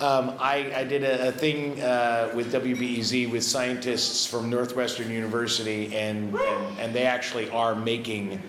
[0.00, 5.96] Um, I, I, did a, a thing uh, with WBEZ with scientists from Northwestern University,
[5.96, 8.40] and, and, and they actually are making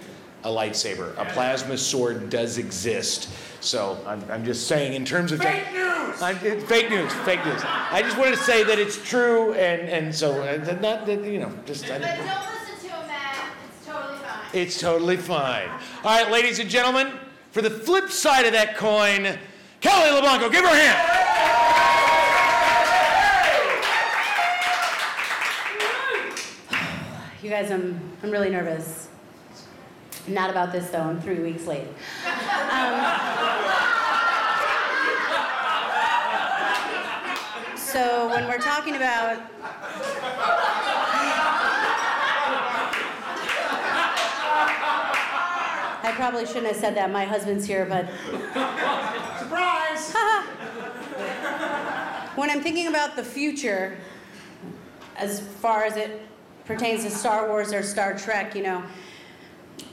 [0.43, 1.11] a lightsaber.
[1.17, 3.29] A plasma sword does exist.
[3.61, 6.21] So I'm, I'm just saying, in terms of Fake news!
[6.21, 7.61] I'm, it, fake news, fake news.
[7.65, 11.39] I just wanted to say that it's true, and and so uh, not that you
[11.39, 11.85] know, just.
[11.85, 13.51] I, But don't listen to him, Matt.
[13.77, 14.39] It's totally fine.
[14.53, 15.69] it's totally fine.
[16.03, 17.11] All right, ladies and gentlemen,
[17.51, 19.37] for the flip side of that coin,
[19.81, 22.09] Kelly LeBlanco, give her a hand.
[27.41, 29.07] You guys, I'm, I'm really nervous.
[30.27, 31.87] Not about this though, I'm three weeks late.
[32.25, 32.99] Um,
[37.75, 39.41] so when we're talking about
[46.01, 47.11] I probably shouldn't have said that.
[47.11, 48.07] My husband's here, but
[49.37, 50.13] Surprise!
[52.35, 53.97] when I'm thinking about the future,
[55.17, 56.21] as far as it
[56.65, 58.83] pertains to Star Wars or Star Trek, you know,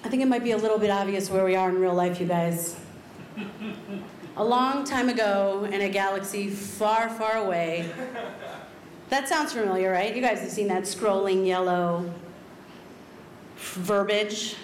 [0.07, 2.21] I think it might be a little bit obvious where we are in real life,
[2.21, 2.77] you guys.
[4.37, 7.91] A long time ago, in a galaxy far, far away,
[9.09, 10.15] that sounds familiar, right?
[10.15, 12.09] You guys have seen that scrolling yellow
[13.57, 14.55] verbiage.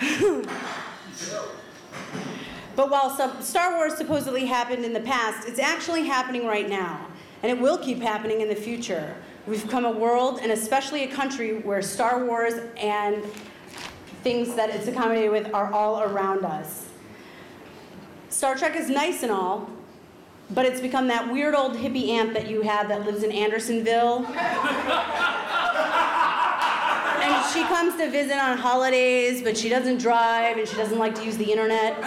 [2.76, 7.06] But while some Star Wars supposedly happened in the past, it's actually happening right now.
[7.42, 9.14] And it will keep happening in the future.
[9.46, 13.22] We've become a world, and especially a country, where Star Wars and
[14.22, 16.86] things that it's accommodated with are all around us.
[18.28, 19.68] Star Trek is nice and all,
[20.50, 24.26] but it's become that weird old hippie aunt that you have that lives in Andersonville.
[27.22, 31.14] And she comes to visit on holidays, but she doesn't drive and she doesn't like
[31.16, 31.98] to use the internet.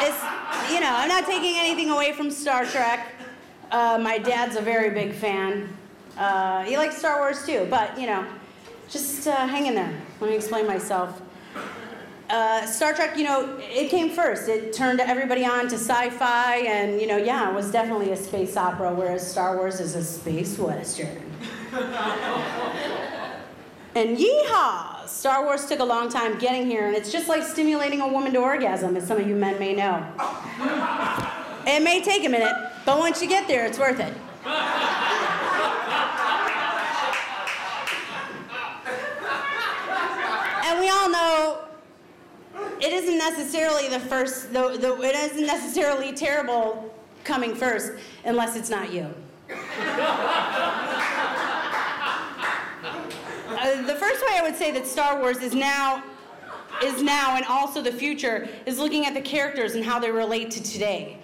[0.00, 3.12] It's, you know, I'm not taking anything away from Star Trek.
[3.70, 5.68] Uh, my dad's a very big fan.
[6.16, 8.26] Uh, he likes Star Wars too, but, you know,
[8.88, 9.92] just uh, hang in there.
[10.20, 11.20] Let me explain myself.
[12.30, 14.48] Uh, Star Trek, you know, it came first.
[14.48, 18.56] It turned everybody on to sci-fi, and you know, yeah, it was definitely a space
[18.56, 21.20] opera, whereas Star Wars is a space western.
[23.96, 25.08] and yeehaw!
[25.08, 28.32] Star Wars took a long time getting here, and it's just like stimulating a woman
[28.32, 30.06] to orgasm, as some of you men may know.
[31.66, 32.54] it may take a minute,
[32.86, 34.14] but once you get there, it's worth it.
[40.70, 41.64] and we all know
[42.80, 47.92] it isn't necessarily the first, the, the, it isn't necessarily terrible coming first
[48.24, 49.12] unless it's not you.
[53.50, 56.02] Uh, the first way I would say that Star Wars is now,
[56.82, 60.50] is now and also the future is looking at the characters and how they relate
[60.52, 61.18] to today.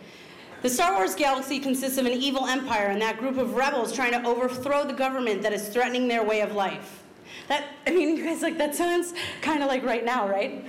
[0.61, 4.13] The Star Wars galaxy consists of an evil empire and that group of rebels trying
[4.13, 7.05] to overthrow the government that is threatening their way of life.
[7.49, 10.65] That, I mean, you guys, like, that sounds kind of like right now, right?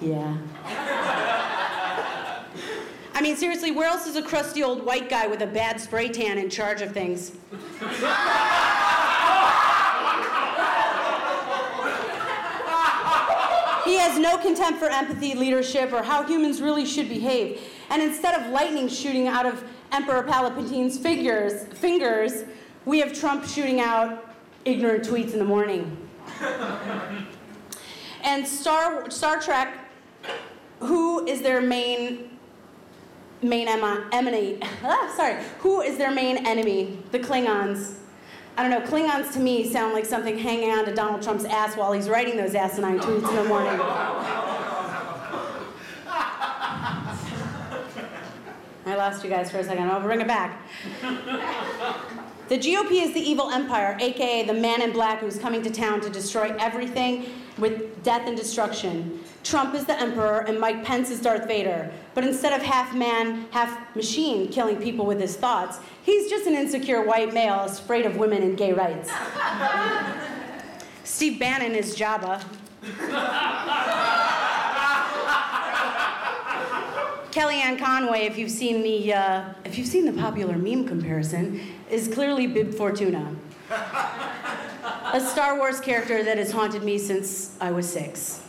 [0.00, 0.38] yeah.
[3.16, 6.08] I mean, seriously, where else is a crusty old white guy with a bad spray
[6.08, 7.32] tan in charge of things?
[13.84, 17.60] he has no contempt for empathy, leadership, or how humans really should behave.
[17.90, 19.62] And instead of lightning shooting out of
[19.94, 22.42] Emperor Palpatine's figures, fingers,
[22.84, 24.34] we have Trump shooting out
[24.64, 25.96] ignorant tweets in the morning.
[28.24, 29.78] and Star, Star Trek,
[30.80, 32.28] who is their main
[33.40, 34.64] main emanate?
[34.82, 36.98] Ah, sorry, who is their main enemy?
[37.12, 37.94] The Klingons.
[38.56, 38.80] I don't know.
[38.80, 42.36] Klingons to me sound like something hanging on to Donald Trump's ass while he's writing
[42.36, 43.78] those asinine tweets in the morning.
[48.86, 49.88] I lost you guys for a second.
[49.90, 50.60] I'll bring it back.
[52.48, 56.02] The GOP is the evil empire, aka the man in black who's coming to town
[56.02, 57.26] to destroy everything
[57.56, 59.20] with death and destruction.
[59.42, 61.90] Trump is the emperor and Mike Pence is Darth Vader.
[62.12, 66.54] But instead of half man, half machine killing people with his thoughts, he's just an
[66.54, 69.10] insecure white male afraid of women and gay rights.
[71.04, 72.44] Steve Bannon is Jabba.
[77.34, 81.60] Kellyanne Conway, if you've seen the uh, if you've seen the popular meme comparison,
[81.90, 83.34] is clearly Bib Fortuna,
[85.12, 88.44] a Star Wars character that has haunted me since I was six.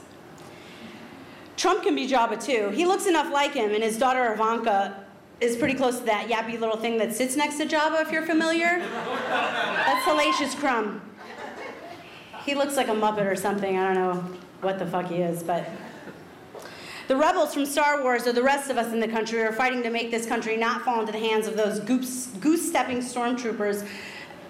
[1.58, 2.70] Trump can be Jabba too.
[2.76, 5.04] He looks enough like him, and his daughter Ivanka
[5.42, 8.28] is pretty close to that yappy little thing that sits next to Jabba, if you're
[8.28, 8.78] familiar.
[8.78, 11.02] That's Salacious Crumb.
[12.46, 13.80] He looks like a Muppet or something.
[13.80, 15.68] I don't know what the fuck he is, but
[17.08, 19.84] the rebels from Star Wars, or the rest of us in the country, are fighting
[19.84, 23.88] to make this country not fall into the hands of those goose, stepping stormtroopers,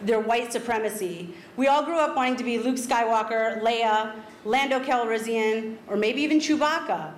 [0.03, 1.34] their white supremacy.
[1.58, 4.14] We all grew up wanting to be Luke Skywalker, Leia,
[4.45, 7.12] Lando Calrissian, or maybe even Chewbacca.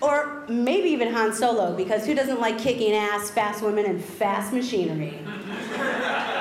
[0.00, 4.52] Or maybe even Han Solo, because who doesn't like kicking ass, fast women, and fast
[4.52, 5.18] machinery?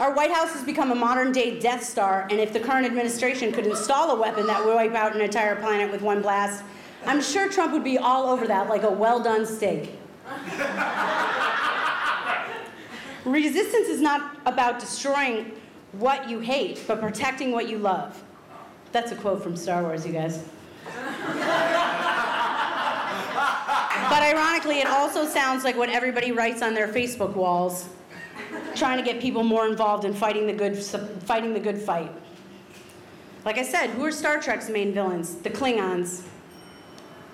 [0.00, 3.50] Our White House has become a modern day Death Star, and if the current administration
[3.50, 6.62] could install a weapon that would wipe out an entire planet with one blast,
[7.04, 9.90] I'm sure Trump would be all over that like a well done steak.
[13.24, 15.50] Resistance is not about destroying
[15.92, 18.22] what you hate, but protecting what you love.
[18.92, 20.44] That's a quote from Star Wars, you guys.
[20.84, 21.42] but
[24.22, 27.88] ironically, it also sounds like what everybody writes on their Facebook walls
[28.78, 32.12] trying to get people more involved in fighting the good, fighting the good fight.
[33.44, 35.36] Like I said, who are Star Trek's main villains?
[35.36, 36.22] The Klingons.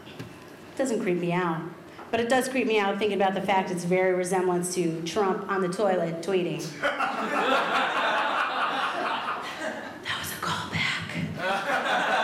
[0.06, 1.62] It doesn't creep me out.
[2.10, 5.50] But it does creep me out thinking about the fact it's very resemblance to Trump
[5.50, 6.64] on the toilet tweeting.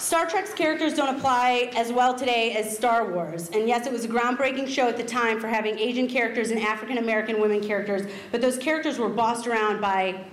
[0.00, 3.50] Star Trek's characters don't apply as well today as Star Wars.
[3.50, 6.58] And yes, it was a groundbreaking show at the time for having Asian characters and
[6.58, 10.24] African American women characters, but those characters were bossed around by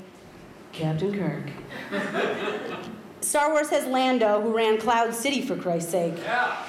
[0.71, 1.43] Captain Kirk.
[3.21, 6.13] Star Wars has Lando, who ran Cloud City for Christ's sake.
[6.23, 6.63] Yeah.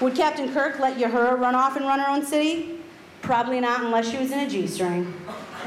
[0.00, 2.78] Would Captain Kirk let Uhura run off and run her own city?
[3.20, 5.12] Probably not unless she was in a G string.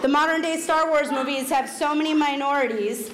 [0.00, 3.10] the modern day Star Wars movies have so many minorities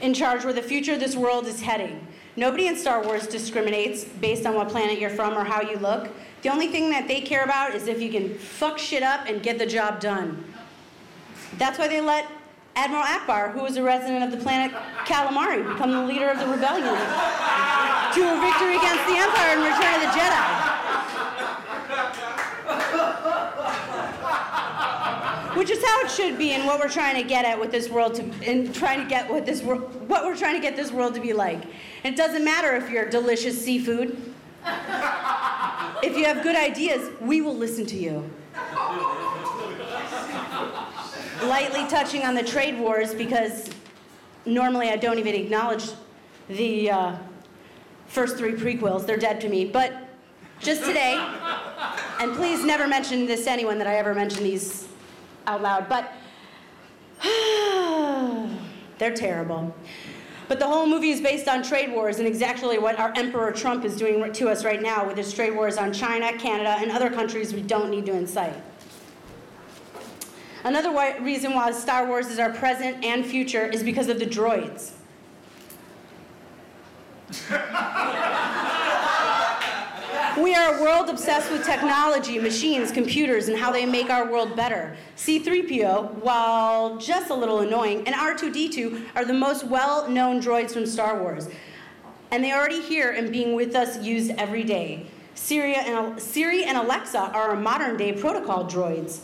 [0.00, 2.06] in charge where the future of this world is heading.
[2.36, 6.08] Nobody in Star Wars discriminates based on what planet you're from or how you look.
[6.42, 9.42] The only thing that they care about is if you can fuck shit up and
[9.42, 10.44] get the job done.
[11.58, 12.30] That's why they let
[12.76, 14.70] Admiral Ackbar, who was a resident of the planet
[15.04, 20.02] Calamari, become the leader of the rebellion to a victory against the Empire Return of
[20.02, 20.68] the Jedi.
[25.58, 28.14] which is how should be and what we're trying to get at with this world
[28.14, 31.14] to and trying to get what this world what we're trying to get this world
[31.14, 31.62] to be like.
[32.04, 34.16] And it doesn't matter if you're delicious seafood.
[36.02, 38.28] If you have good ideas we will listen to you.
[41.42, 43.70] Lightly touching on the trade wars because
[44.44, 45.90] normally i don't even acknowledge
[46.48, 47.16] the uh,
[48.06, 49.06] first three prequels.
[49.06, 49.66] They're dead to me.
[49.66, 49.92] But
[50.60, 51.14] just today
[52.20, 54.87] and please never mention this to anyone that I ever mention these
[55.48, 56.12] out loud, but
[58.98, 59.74] they're terrible.
[60.46, 63.84] But the whole movie is based on trade wars and exactly what our Emperor Trump
[63.84, 67.10] is doing to us right now with his trade wars on China, Canada, and other
[67.10, 68.54] countries we don't need to incite.
[70.64, 70.90] Another
[71.22, 74.92] reason why Star Wars is our present and future is because of the droids.
[80.42, 84.54] We are a world obsessed with technology, machines, computers, and how they make our world
[84.54, 84.96] better.
[85.16, 90.86] C3PO, while just a little annoying, and R2D2 are the most well known droids from
[90.86, 91.48] Star Wars.
[92.30, 95.06] And they are already here and being with us used every day.
[95.34, 99.22] Siri and, Siri and Alexa are our modern day protocol droids.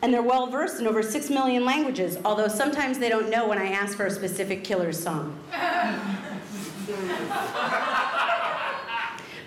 [0.00, 3.58] And they're well versed in over 6 million languages, although sometimes they don't know when
[3.58, 5.38] I ask for a specific killer's song.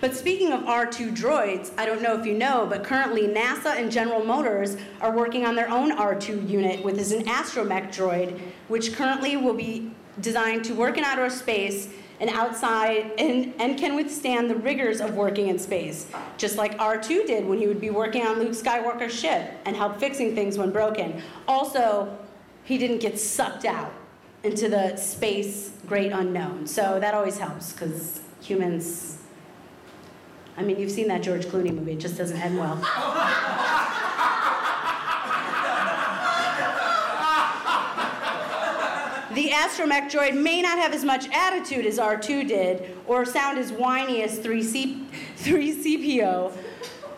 [0.00, 3.92] But speaking of R2 droids, I don't know if you know, but currently NASA and
[3.92, 8.94] General Motors are working on their own R2 unit, which is an astromech droid, which
[8.94, 14.48] currently will be designed to work in outer space and outside and, and can withstand
[14.48, 16.06] the rigors of working in space,
[16.38, 19.98] just like R2 did when he would be working on Luke Skywalker's ship and help
[19.98, 21.22] fixing things when broken.
[21.46, 22.16] Also,
[22.64, 23.92] he didn't get sucked out
[24.44, 26.66] into the space great unknown.
[26.66, 29.19] So that always helps because humans
[30.56, 32.76] I mean, you've seen that George Clooney movie, it just doesn't end well.
[39.34, 43.72] the astromech droid may not have as much attitude as R2 did, or sound as
[43.72, 45.06] whiny as 3C,
[45.38, 46.52] 3CPO,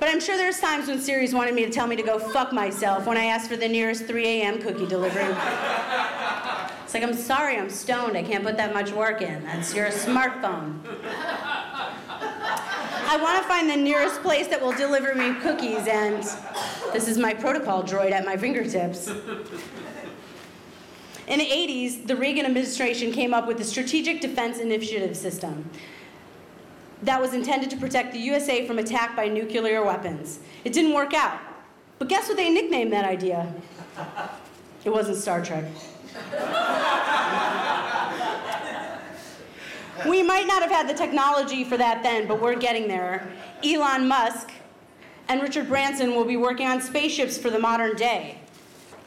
[0.03, 2.53] but I'm sure there's times when Siri's wanted me to tell me to go fuck
[2.53, 4.61] myself when I asked for the nearest 3 a.m.
[4.61, 5.33] cookie delivery.
[6.83, 8.17] It's like, I'm sorry, I'm stoned.
[8.17, 9.45] I can't put that much work in.
[9.45, 10.81] That's your smartphone.
[13.13, 16.23] I want to find the nearest place that will deliver me cookies, and
[16.95, 19.07] this is my protocol droid at my fingertips.
[21.27, 25.69] In the 80s, the Reagan administration came up with the Strategic Defense Initiative System
[27.03, 30.39] that was intended to protect the USA from attack by nuclear weapons.
[30.65, 31.39] It didn't work out.
[31.99, 33.53] But guess what they nicknamed that idea?
[34.87, 35.67] It wasn't Star Trek.
[40.09, 43.31] we might not have had the technology for that then, but we're getting there.
[43.65, 44.51] Elon Musk
[45.29, 48.39] and Richard Branson will be working on spaceships for the modern day.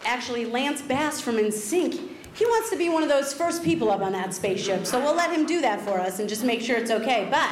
[0.06, 4.02] Actually, Lance Bass from NSYNC, he wants to be one of those first people up
[4.02, 6.76] on that spaceship, so we'll let him do that for us and just make sure
[6.78, 7.28] it's okay.
[7.32, 7.50] But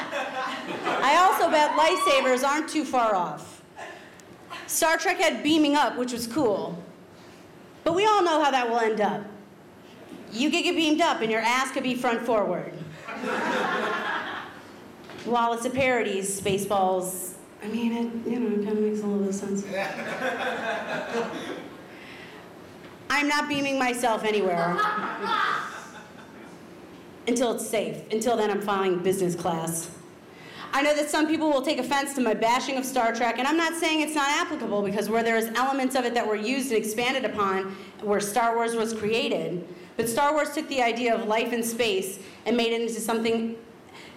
[1.02, 3.62] I also bet lightsabers aren't too far off.
[4.66, 6.78] Star Trek had beaming up, which was cool.
[7.82, 9.24] But we all know how that will end up.
[10.32, 12.73] You could get beamed up and your ass could be front forward.
[15.24, 19.06] While it's a parody, Spaceballs, I mean, it, you know, it kind of makes a
[19.06, 19.64] little bit of sense.
[23.10, 24.76] I'm not beaming myself anywhere.
[27.26, 28.02] Until it's safe.
[28.12, 29.90] Until then, I'm flying business class.
[30.74, 33.46] I know that some people will take offense to my bashing of Star Trek, and
[33.46, 36.72] I'm not saying it's not applicable because where there's elements of it that were used
[36.72, 39.64] and expanded upon where Star Wars was created,
[39.96, 43.56] but Star Wars took the idea of life in space and made it into something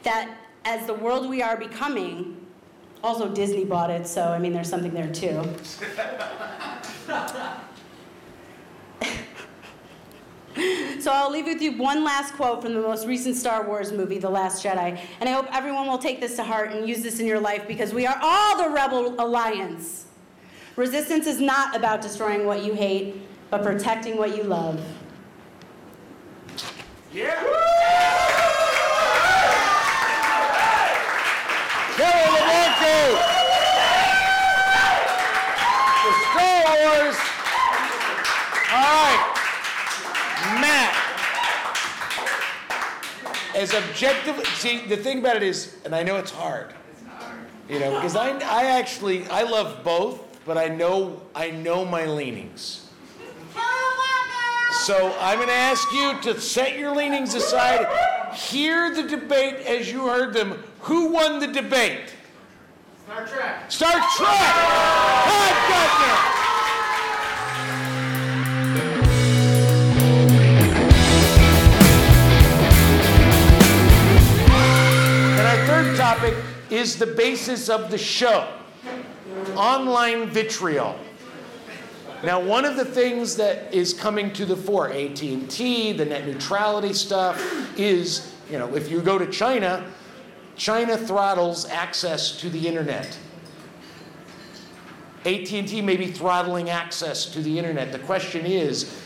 [0.04, 2.46] that, as the world we are becoming,
[3.04, 5.44] also Disney bought it, so I mean, there's something there too.
[11.00, 14.18] so I'll leave with you one last quote from the most recent Star Wars movie,
[14.18, 15.00] The Last Jedi.
[15.20, 17.68] And I hope everyone will take this to heart and use this in your life
[17.68, 20.06] because we are all the Rebel Alliance.
[20.76, 23.16] Resistance is not about destroying what you hate,
[23.50, 24.80] but protecting what you love.
[27.18, 27.34] Yeah.
[31.98, 32.94] Kelly LeBlanco.
[36.04, 37.18] The Star Wars.
[38.70, 39.22] All right.
[40.62, 40.94] Matt.
[43.56, 46.76] As objective, see, the thing about it is, and I know it's hard,
[47.68, 52.06] you know, because I, I actually, I love both, but I know, I know my
[52.06, 52.87] leanings.
[54.88, 59.92] So I'm going to ask you to set your leanings aside, hear the debate as
[59.92, 60.64] you heard them.
[60.84, 62.14] Who won the debate?
[63.04, 63.70] Star Trek.
[63.70, 64.08] Star Trek!
[64.16, 65.58] Todd
[75.38, 76.34] And our third topic
[76.70, 78.48] is the basis of the show
[79.58, 80.98] online vitriol.
[82.24, 86.94] Now, one of the things that is coming to the fore, AT&T, the net neutrality
[86.94, 87.40] stuff,
[87.78, 89.86] is, you know, if you go to China,
[90.56, 93.18] China throttles access to the internet.
[95.26, 97.92] AT&T may be throttling access to the internet.
[97.92, 99.00] The question is,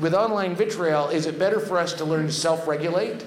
[0.00, 3.26] with online vitriol, is it better for us to learn to self-regulate?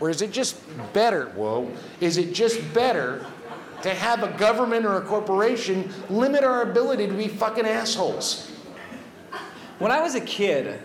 [0.00, 0.56] Or is it just
[0.92, 1.70] better, whoa,
[2.00, 3.26] is it just better
[3.82, 8.51] to have a government or a corporation limit our ability to be fucking assholes?
[9.82, 10.78] When I was a kid,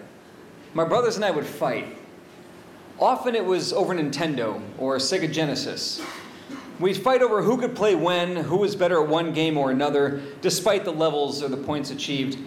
[0.74, 1.96] my brothers and I would fight.
[3.00, 6.02] Often it was over Nintendo or Sega Genesis.
[6.80, 10.24] We'd fight over who could play when, who was better at one game or another,
[10.42, 12.40] despite the levels or the points achieved.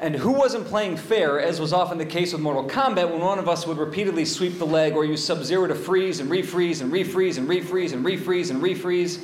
[0.00, 3.38] And who wasn't playing fair, as was often the case with Mortal Kombat, when one
[3.38, 6.80] of us would repeatedly sweep the leg or use Sub Zero to freeze and refreeze
[6.80, 9.22] and refreeze and refreeze and refreeze and refreeze.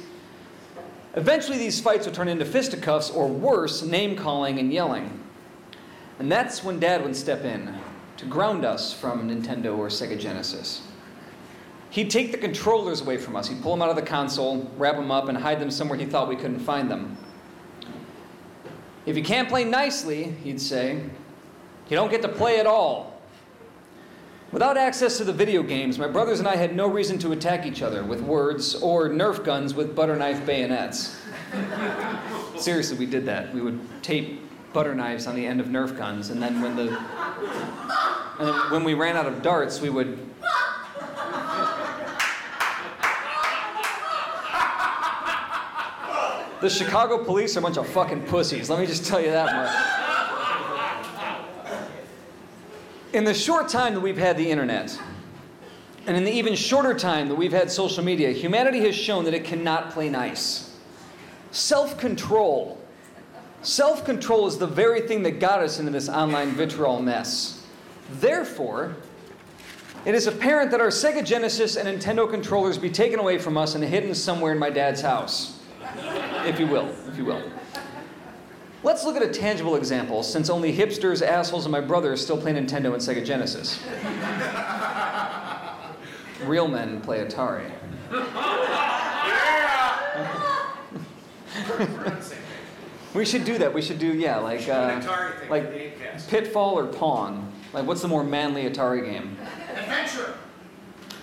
[1.14, 5.19] Eventually, these fights would turn into fisticuffs or worse, name calling and yelling.
[6.20, 7.74] And that's when Dad would step in
[8.18, 10.82] to ground us from Nintendo or Sega Genesis.
[11.88, 13.48] He'd take the controllers away from us.
[13.48, 16.04] He'd pull them out of the console, wrap them up, and hide them somewhere he
[16.04, 17.16] thought we couldn't find them.
[19.06, 20.96] If you can't play nicely, he'd say,
[21.88, 23.18] you don't get to play at all.
[24.52, 27.64] Without access to the video games, my brothers and I had no reason to attack
[27.64, 31.18] each other with words or Nerf guns with butter knife bayonets.
[32.58, 33.54] Seriously, we did that.
[33.54, 36.88] We would tape butter knives on the end of Nerf guns, and then when the
[38.38, 40.30] and then when we ran out of darts, we would
[46.60, 48.68] The Chicago police are a bunch of fucking pussies.
[48.68, 49.74] Let me just tell you that much.
[53.14, 55.00] In the short time that we've had the internet,
[56.06, 59.32] and in the even shorter time that we've had social media, humanity has shown that
[59.32, 60.76] it cannot play nice.
[61.50, 62.79] Self control.
[63.62, 67.66] Self control is the very thing that got us into this online vitriol mess.
[68.12, 68.96] Therefore,
[70.06, 73.74] it is apparent that our Sega Genesis and Nintendo controllers be taken away from us
[73.74, 75.60] and hidden somewhere in my dad's house
[76.46, 77.42] if you will, if you will.
[78.82, 82.52] Let's look at a tangible example, since only hipsters, assholes, and my brother still play
[82.52, 83.82] Nintendo and Sega Genesis.
[86.44, 87.70] Real men play Atari.
[93.14, 93.72] we should do that.
[93.72, 95.00] We should do, yeah, like, uh,
[95.48, 95.98] like
[96.28, 97.52] Pitfall or Pong.
[97.72, 99.36] Like, what's the more manly Atari game?
[99.74, 100.34] Adventure.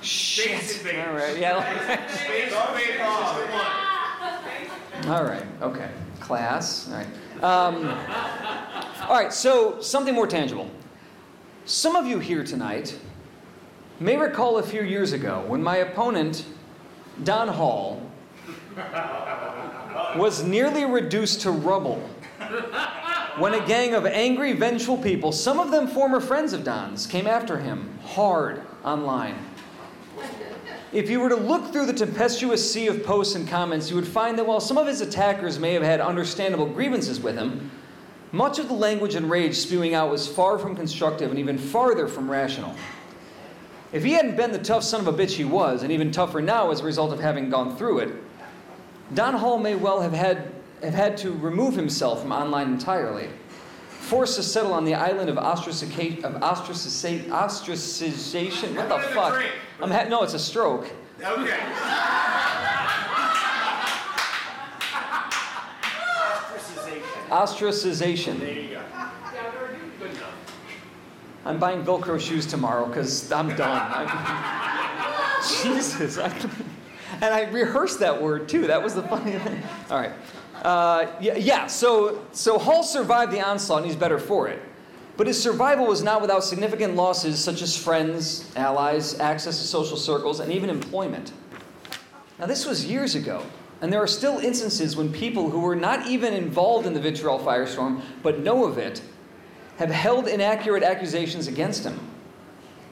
[0.01, 0.85] Shit.
[1.07, 2.07] All right, yeah.
[2.07, 5.07] Space Invaders is the one.
[5.07, 5.89] All right, okay.
[6.19, 7.07] Class, all right.
[7.43, 7.87] Um,
[9.07, 10.69] all right, so something more tangible.
[11.65, 12.97] Some of you here tonight
[13.99, 16.45] may recall a few years ago when my opponent,
[17.23, 18.01] Don Hall,
[20.15, 22.01] was nearly reduced to rubble
[23.37, 27.27] when a gang of angry, vengeful people, some of them former friends of Don's, came
[27.27, 29.35] after him hard online.
[30.91, 34.07] If you were to look through the tempestuous sea of posts and comments, you would
[34.07, 37.69] find that while some of his attackers may have had understandable grievances with him,
[38.31, 42.07] much of the language and rage spewing out was far from constructive and even farther
[42.07, 42.73] from rational.
[43.91, 46.41] If he hadn't been the tough son of a bitch he was, and even tougher
[46.41, 48.15] now as a result of having gone through it,
[49.13, 50.51] Don Hall may well have had,
[50.83, 53.29] have had to remove himself from online entirely,
[53.89, 58.75] forced to settle on the island of, ostracica- of ostraciza- ostracization.
[58.75, 59.43] What the fuck?
[59.81, 60.89] I'm ha- no, it's a stroke.
[61.23, 61.59] Okay.
[67.29, 68.39] Ostracization.
[68.39, 68.81] There you go.
[71.45, 73.77] I'm buying Velcro shoes tomorrow because I'm done.
[73.89, 76.17] I- Jesus.
[76.17, 76.29] I-
[77.21, 78.67] and I rehearsed that word too.
[78.67, 79.61] That was the funny thing.
[79.89, 80.11] All right.
[80.61, 84.59] Uh, yeah, yeah, so, so Hall survived the onslaught and he's better for it.
[85.15, 89.97] But his survival was not without significant losses such as friends, allies, access to social
[89.97, 91.31] circles, and even employment.
[92.39, 93.43] Now, this was years ago,
[93.81, 97.39] and there are still instances when people who were not even involved in the vitriol
[97.39, 99.01] firestorm but know of it
[99.77, 101.99] have held inaccurate accusations against him.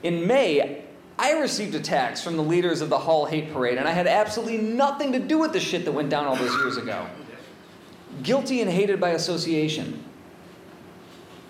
[0.03, 0.84] In May,
[1.17, 4.57] I received attacks from the leaders of the Hall Hate Parade, and I had absolutely
[4.57, 7.07] nothing to do with the shit that went down all those years ago.
[8.21, 10.03] Guilty and hated by association.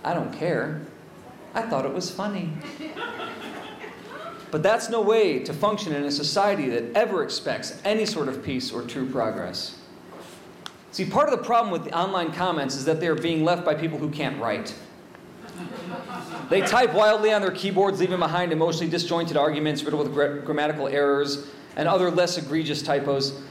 [0.04, 0.82] I don't care.
[1.54, 2.52] I thought it was funny.
[4.52, 8.44] But that's no way to function in a society that ever expects any sort of
[8.44, 9.80] peace or true progress.
[10.92, 13.74] See, part of the problem with the online comments is that they're being left by
[13.74, 14.74] people who can't write.
[16.50, 20.88] They type wildly on their keyboards, leaving behind emotionally disjointed arguments riddled with gra- grammatical
[20.88, 23.42] errors and other less egregious typos.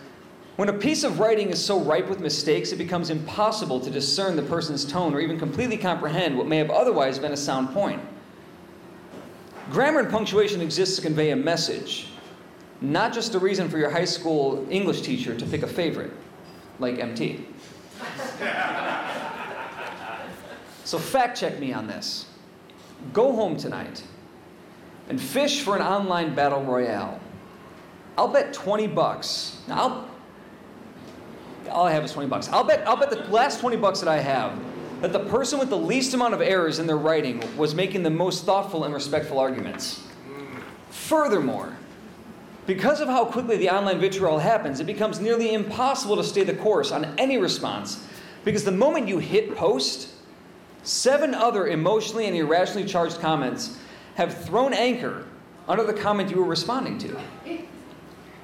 [0.56, 4.36] When a piece of writing is so ripe with mistakes, it becomes impossible to discern
[4.36, 8.00] the person's tone or even completely comprehend what may have otherwise been a sound point.
[9.70, 12.08] Grammar and punctuation exists to convey a message,
[12.80, 16.12] not just a reason for your high school English teacher to pick a favorite,
[16.78, 17.46] like MT.
[20.84, 22.26] So, fact check me on this.
[23.12, 24.02] Go home tonight
[25.08, 27.20] and fish for an online battle royale.
[28.16, 29.58] I'll bet 20 bucks.
[29.66, 30.08] Now,
[31.66, 32.48] I'll, all I have is 20 bucks.
[32.48, 34.58] I'll bet, I'll bet the last 20 bucks that I have
[35.00, 38.10] that the person with the least amount of errors in their writing was making the
[38.10, 40.02] most thoughtful and respectful arguments.
[40.90, 41.76] Furthermore,
[42.66, 46.54] because of how quickly the online vitriol happens, it becomes nearly impossible to stay the
[46.54, 48.06] course on any response
[48.44, 50.08] because the moment you hit post,
[50.84, 53.78] seven other emotionally and irrationally charged comments
[54.14, 55.26] have thrown anchor
[55.66, 57.20] under the comment you were responding to.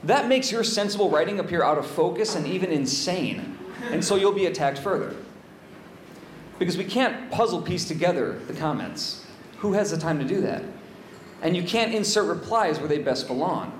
[0.04, 3.58] That makes your sensible writing appear out of focus and even insane,
[3.90, 5.14] and so you'll be attacked further.
[6.58, 9.26] Because we can't puzzle piece together the comments.
[9.58, 10.62] Who has the time to do that?
[11.42, 13.72] And you can't insert replies where they best belong.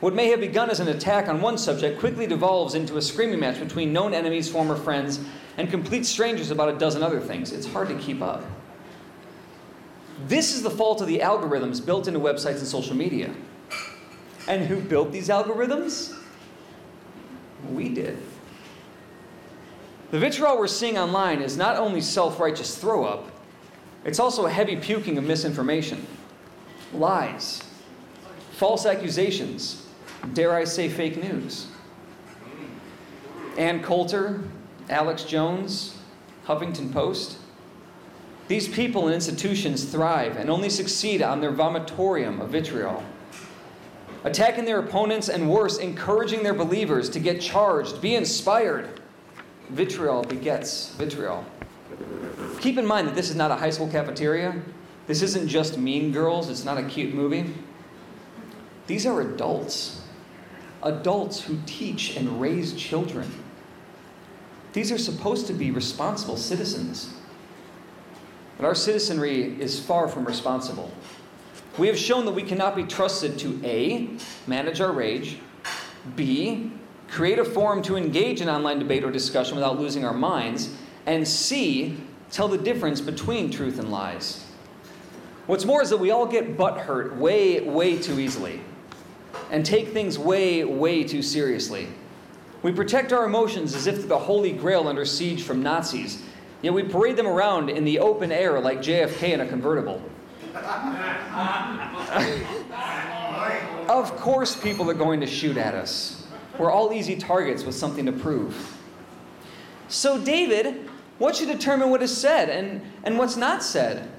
[0.00, 3.40] What may have begun as an attack on one subject quickly devolves into a screaming
[3.40, 5.20] match between known enemies, former friends,
[5.56, 7.52] and complete strangers about a dozen other things.
[7.52, 8.44] It's hard to keep up.
[10.26, 13.34] This is the fault of the algorithms built into websites and social media.
[14.48, 16.16] And who built these algorithms?
[17.70, 18.18] We did.
[20.10, 23.28] The vitriol we're seeing online is not only self righteous throw up,
[24.04, 26.06] it's also a heavy puking of misinformation,
[26.94, 27.62] lies,
[28.52, 29.84] false accusations,
[30.32, 31.66] dare I say fake news.
[33.58, 34.40] Ann Coulter,
[34.88, 35.96] Alex Jones,
[36.46, 37.38] Huffington Post.
[38.48, 43.02] These people and institutions thrive and only succeed on their vomitorium of vitriol.
[44.22, 49.00] Attacking their opponents and worse, encouraging their believers to get charged, be inspired.
[49.70, 51.44] Vitriol begets vitriol.
[52.60, 54.60] Keep in mind that this is not a high school cafeteria.
[55.08, 57.54] This isn't just Mean Girls, it's not a cute movie.
[58.86, 60.02] These are adults.
[60.82, 63.28] Adults who teach and raise children.
[64.76, 67.08] These are supposed to be responsible citizens.
[68.58, 70.90] But our citizenry is far from responsible.
[71.78, 74.10] We have shown that we cannot be trusted to A,
[74.46, 75.38] manage our rage,
[76.14, 76.72] B,
[77.08, 80.68] create a forum to engage in online debate or discussion without losing our minds,
[81.06, 81.96] and C,
[82.30, 84.44] tell the difference between truth and lies.
[85.46, 88.60] What's more is that we all get butt hurt way, way too easily
[89.50, 91.88] and take things way, way too seriously.
[92.66, 96.20] We protect our emotions as if the holy grail under siege from Nazis,
[96.62, 100.02] yet we parade them around in the open air like JFK in a convertible.
[103.88, 106.26] of course, people are going to shoot at us.
[106.58, 108.76] We're all easy targets with something to prove.
[109.86, 114.10] So, David, what should determine what is said and, and what's not said?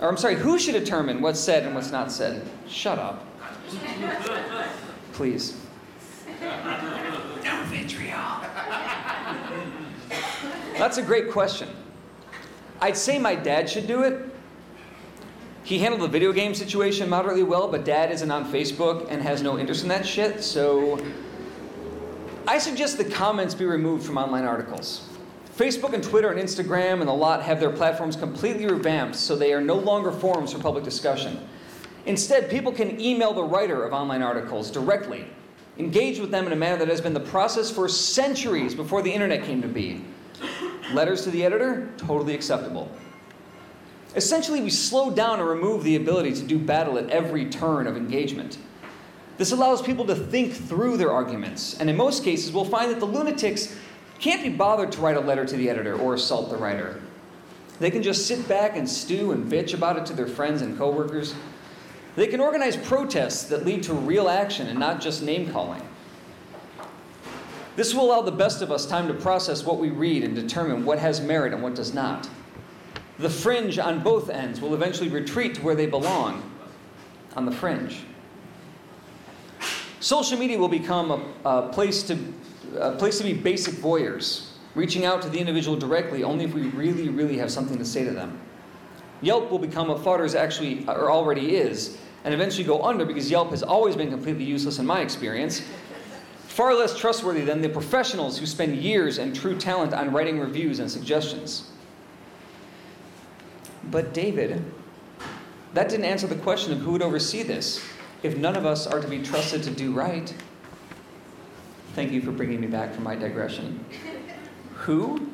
[0.00, 2.48] Or, I'm sorry, who should determine what's said and what's not said?
[2.66, 3.26] Shut up.
[5.12, 5.54] Please.
[6.40, 8.40] No vitriol.
[10.80, 11.68] That's a great question.
[12.80, 14.24] I'd say my dad should do it.
[15.62, 19.42] He handled the video game situation moderately well, but dad isn't on Facebook and has
[19.42, 20.98] no interest in that shit, so
[22.48, 25.06] I suggest the comments be removed from online articles.
[25.54, 29.52] Facebook and Twitter and Instagram and the lot have their platforms completely revamped so they
[29.52, 31.46] are no longer forums for public discussion.
[32.06, 35.26] Instead, people can email the writer of online articles directly,
[35.76, 39.12] engage with them in a manner that has been the process for centuries before the
[39.12, 40.02] internet came to be.
[40.92, 42.90] Letters to the editor, totally acceptable.
[44.16, 47.96] Essentially, we slow down and remove the ability to do battle at every turn of
[47.96, 48.58] engagement.
[49.38, 52.98] This allows people to think through their arguments, and in most cases, we'll find that
[52.98, 53.76] the lunatics
[54.18, 57.00] can't be bothered to write a letter to the editor or assault the writer.
[57.78, 60.76] They can just sit back and stew and bitch about it to their friends and
[60.76, 61.34] coworkers.
[62.16, 65.80] They can organize protests that lead to real action and not just name calling.
[67.76, 70.84] This will allow the best of us time to process what we read and determine
[70.84, 72.28] what has merit and what does not.
[73.18, 76.42] The fringe on both ends will eventually retreat to where they belong
[77.36, 78.02] on the fringe.
[80.00, 82.18] Social media will become a, a place to
[82.78, 86.62] a place to be basic voyeurs, reaching out to the individual directly only if we
[86.68, 88.40] really, really have something to say to them.
[89.22, 93.50] Yelp will become what Fudders actually or already is, and eventually go under because Yelp
[93.50, 95.62] has always been completely useless in my experience.
[96.50, 100.80] Far less trustworthy than the professionals who spend years and true talent on writing reviews
[100.80, 101.70] and suggestions.
[103.84, 104.64] But David,
[105.74, 107.80] that didn't answer the question of who would oversee this
[108.24, 110.34] if none of us are to be trusted to do right.
[111.94, 113.84] Thank you for bringing me back from my digression.
[114.74, 115.30] Who?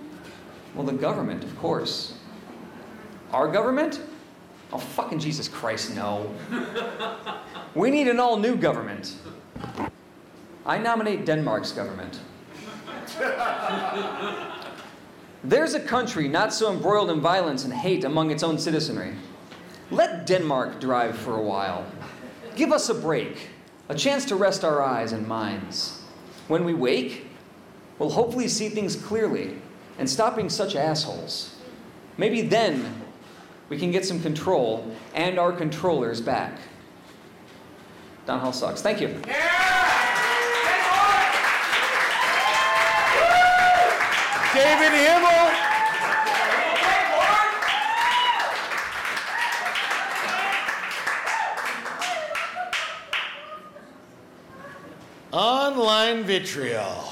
[0.74, 2.18] Well, the government, of course.
[3.32, 4.02] Our government?
[4.70, 6.34] Oh, fucking Jesus Christ, no.
[7.74, 9.16] We need an all new government.
[10.66, 12.18] I nominate Denmark's government.
[15.44, 19.14] There's a country not so embroiled in violence and hate among its own citizenry.
[19.92, 21.86] Let Denmark drive for a while.
[22.56, 23.48] Give us a break,
[23.88, 26.02] a chance to rest our eyes and minds.
[26.48, 27.26] When we wake,
[28.00, 29.58] we'll hopefully see things clearly
[29.98, 31.54] and stop being such assholes.
[32.18, 33.02] Maybe then
[33.68, 36.58] we can get some control and our controllers back.
[38.26, 38.82] Don Hall sucks.
[38.82, 39.20] Thank you.
[44.56, 45.50] David Himmel.
[55.30, 57.04] Online vitriol.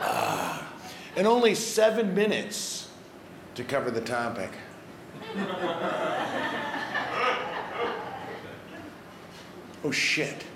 [0.00, 0.66] Ah,
[1.14, 2.88] and only seven minutes
[3.54, 4.50] to cover the topic.
[9.84, 10.49] Oh shit.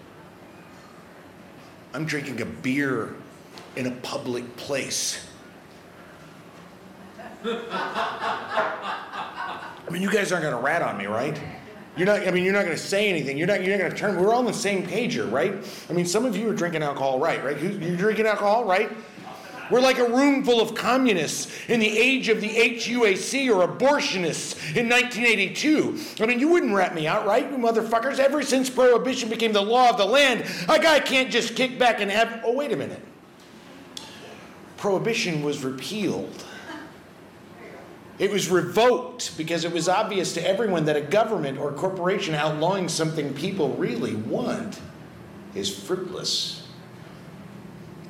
[1.95, 3.15] I'm drinking a beer
[3.77, 5.25] in a public place.
[7.45, 8.51] I
[9.91, 11.41] mean, you guys aren't going to rat on me, right?
[11.97, 12.27] You're not.
[12.27, 13.39] I mean, you're not going to say anything.
[13.39, 13.63] You're not.
[13.63, 14.21] You're not going to turn.
[14.21, 15.55] We're all on the same page here, right?
[15.89, 17.45] I mean, some of you are drinking alcohol, right?
[17.45, 17.61] Right?
[17.61, 18.91] You- You're drinking alcohol, right?
[19.71, 24.77] We're like a room full of communists in the age of the HUAC or abortionists
[24.77, 25.99] in 1982.
[26.21, 28.19] I mean, you wouldn't rat me out, right, you motherfuckers?
[28.19, 32.01] Ever since prohibition became the law of the land, a guy can't just kick back
[32.01, 32.43] and have.
[32.45, 33.01] Oh, wait a minute.
[34.77, 36.45] Prohibition was repealed.
[38.19, 42.89] It was revoked because it was obvious to everyone that a government or corporation outlawing
[42.89, 44.81] something people really want
[45.55, 46.64] is fruitless.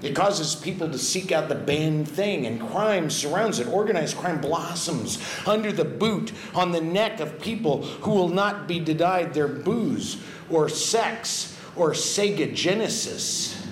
[0.04, 3.66] It causes people to seek out the banned thing, and crime surrounds it.
[3.68, 8.78] Organized crime blossoms under the boot, on the neck of people who will not be
[8.80, 10.18] denied their booze,
[10.50, 13.63] or sex, or Sega Genesis.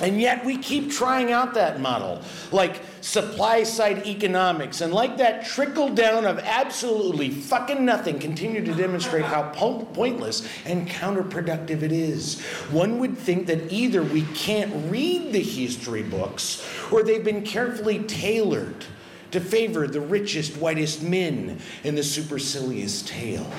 [0.00, 2.22] And yet we keep trying out that model,
[2.52, 8.74] like supply side economics, and like that trickle down of absolutely fucking nothing continue to
[8.74, 12.40] demonstrate how po- pointless and counterproductive it is.
[12.70, 18.00] One would think that either we can't read the history books or they've been carefully
[18.00, 18.84] tailored
[19.30, 23.50] to favor the richest, whitest men in the supercilious tale.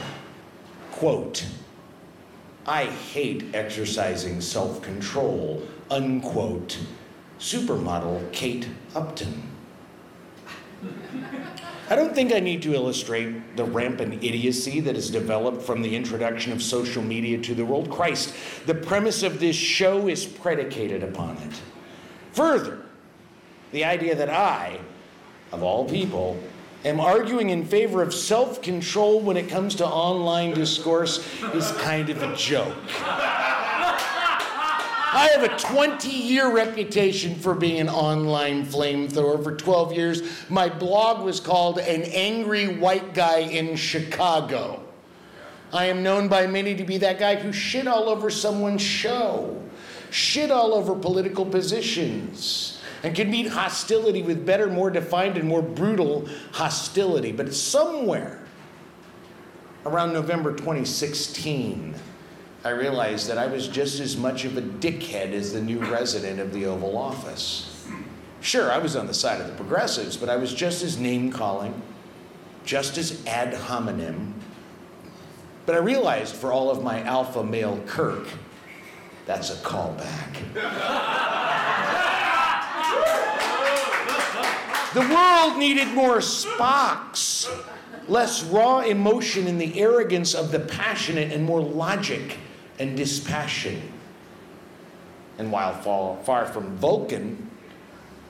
[0.92, 1.46] Quote,
[2.66, 6.80] I hate exercising self control, unquote.
[7.40, 9.44] Supermodel Kate Upton.
[11.90, 15.96] I don't think I need to illustrate the rampant idiocy that has developed from the
[15.96, 17.90] introduction of social media to the world.
[17.90, 18.36] Christ,
[18.68, 21.62] the premise of this show is predicated upon it.
[22.34, 22.82] Further,
[23.72, 24.80] the idea that I,
[25.52, 26.38] of all people,
[26.86, 32.10] am arguing in favor of self control when it comes to online discourse is kind
[32.10, 32.76] of a joke.
[35.12, 39.44] I have a 20 year reputation for being an online flamethrower.
[39.44, 44.84] For 12 years, my blog was called An Angry White Guy in Chicago.
[45.74, 49.60] I am known by many to be that guy who shit all over someone's show,
[50.12, 55.62] shit all over political positions, and can meet hostility with better, more defined, and more
[55.62, 57.32] brutal hostility.
[57.32, 58.44] But somewhere
[59.86, 61.96] around November 2016,
[62.64, 66.42] I realized that I was just as much of a dickhead as the new resident
[66.42, 67.86] of the Oval Office.
[68.42, 71.32] Sure, I was on the side of the progressives, but I was just as name
[71.32, 71.82] calling,
[72.66, 74.34] just as ad hominem.
[75.66, 78.28] But I realized for all of my alpha male Kirk,
[79.26, 80.44] that's a callback.
[84.94, 87.48] The world needed more Spocks,
[88.10, 92.38] less raw emotion and the arrogance of the passionate, and more logic
[92.80, 93.82] and dispassion.
[95.38, 97.50] And while far, far from Vulcan,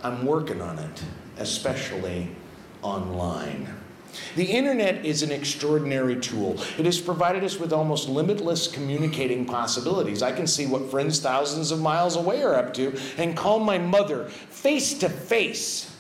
[0.04, 1.04] I'm working on it,
[1.38, 2.30] especially
[2.82, 3.68] online.
[4.36, 6.60] The internet is an extraordinary tool.
[6.78, 10.24] It has provided us with almost limitless communicating possibilities.
[10.24, 13.78] I can see what friends thousands of miles away are up to and call my
[13.78, 15.96] mother face to face.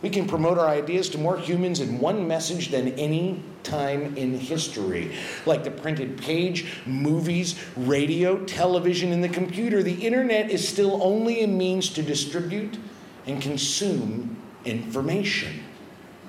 [0.00, 4.38] We can promote our ideas to more humans in one message than any time in
[4.38, 5.12] history.
[5.44, 11.42] Like the printed page, movies, radio, television, and the computer, the internet is still only
[11.42, 12.78] a means to distribute
[13.26, 15.64] and consume information.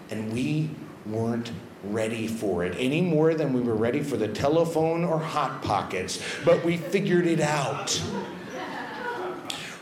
[0.10, 0.72] And we
[1.06, 1.52] weren't
[1.84, 6.22] ready for it any more than we were ready for the telephone or hot pockets,
[6.44, 8.02] but we figured it out.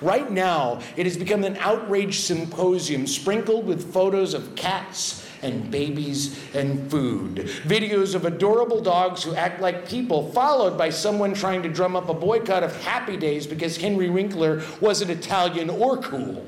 [0.02, 6.40] Right now, it has become an outrage symposium sprinkled with photos of cats and babies
[6.54, 7.36] and food.
[7.66, 12.10] Videos of adorable dogs who act like people, followed by someone trying to drum up
[12.10, 16.46] a boycott of Happy Days because Henry Winkler wasn't Italian or cool.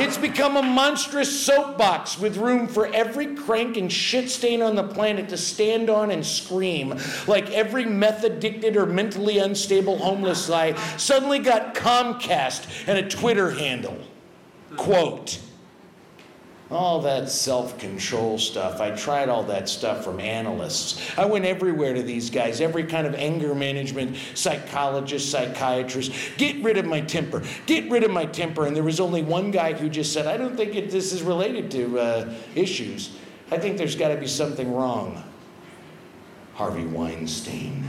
[0.00, 4.82] It's become a monstrous soapbox with room for every crank and shit stain on the
[4.82, 10.74] planet to stand on and scream, like every meth addicted or mentally unstable homeless guy
[10.96, 13.98] suddenly got Comcast and a Twitter handle.
[14.78, 15.38] Quote,
[16.70, 18.80] all that self control stuff.
[18.80, 21.18] I tried all that stuff from analysts.
[21.18, 26.12] I went everywhere to these guys, every kind of anger management psychologist, psychiatrist.
[26.36, 27.42] Get rid of my temper.
[27.66, 28.66] Get rid of my temper.
[28.66, 31.22] And there was only one guy who just said, I don't think it, this is
[31.22, 33.16] related to uh, issues.
[33.50, 35.24] I think there's got to be something wrong.
[36.54, 37.84] Harvey Weinstein.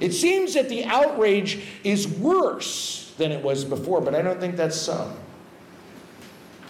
[0.00, 4.56] It seems that the outrage is worse than it was before, but I don't think
[4.56, 5.14] that's so.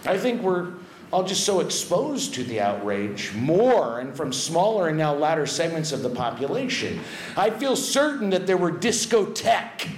[0.07, 0.73] I think we're
[1.11, 5.91] all just so exposed to the outrage more and from smaller and now louder segments
[5.91, 6.99] of the population.
[7.37, 9.89] I feel certain that there were discotheque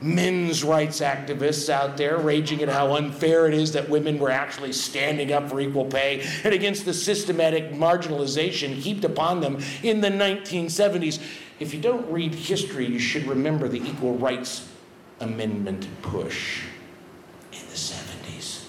[0.00, 4.72] men's rights activists out there raging at how unfair it is that women were actually
[4.72, 10.08] standing up for equal pay and against the systematic marginalization heaped upon them in the
[10.08, 11.20] 1970s.
[11.58, 14.68] If you don't read history, you should remember the Equal Rights
[15.18, 16.62] Amendment push
[17.52, 18.68] in the 70s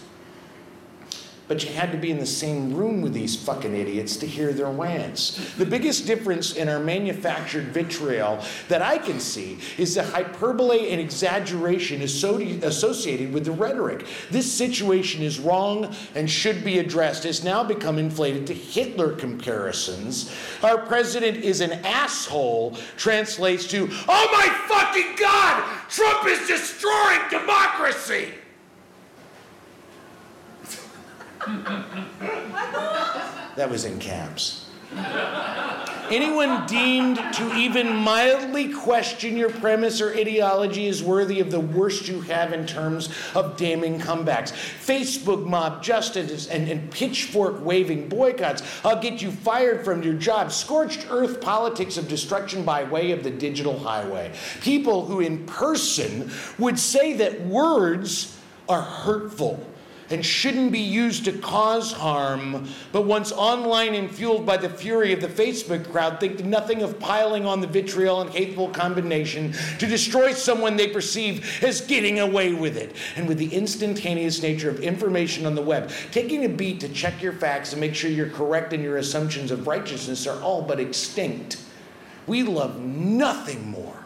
[1.50, 4.54] but you had to be in the same room with these fucking idiots to hear
[4.54, 5.54] their rants.
[5.56, 11.02] The biggest difference in our manufactured vitriol that I can see is the hyperbole and
[11.02, 14.06] exaggeration associated with the rhetoric.
[14.30, 17.26] This situation is wrong and should be addressed.
[17.26, 20.32] It's now become inflated to Hitler comparisons.
[20.62, 28.34] Our president is an asshole translates to, oh my fucking God, Trump is destroying democracy.
[33.56, 34.66] That was in caps.
[36.12, 42.08] Anyone deemed to even mildly question your premise or ideology is worthy of the worst
[42.08, 44.52] you have in terms of damning comebacks.
[44.52, 48.64] Facebook mob justice and, and pitchfork waving boycotts.
[48.84, 50.52] I'll get you fired from your job.
[50.52, 54.34] Scorched earth politics of destruction by way of the digital highway.
[54.62, 58.36] People who in person would say that words
[58.68, 59.64] are hurtful
[60.10, 65.14] and shouldn't be used to cause harm, but once online and fueled by the fury
[65.14, 69.86] of the Facebook crowd, think nothing of piling on the vitriol and hateful combination to
[69.86, 72.95] destroy someone they perceive as getting away with it.
[73.16, 77.22] And with the instantaneous nature of information on the web, taking a beat to check
[77.22, 80.80] your facts and make sure you're correct in your assumptions of righteousness are all but
[80.80, 81.62] extinct.
[82.28, 84.03] We love nothing more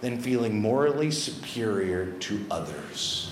[0.00, 3.27] than feeling morally superior to others.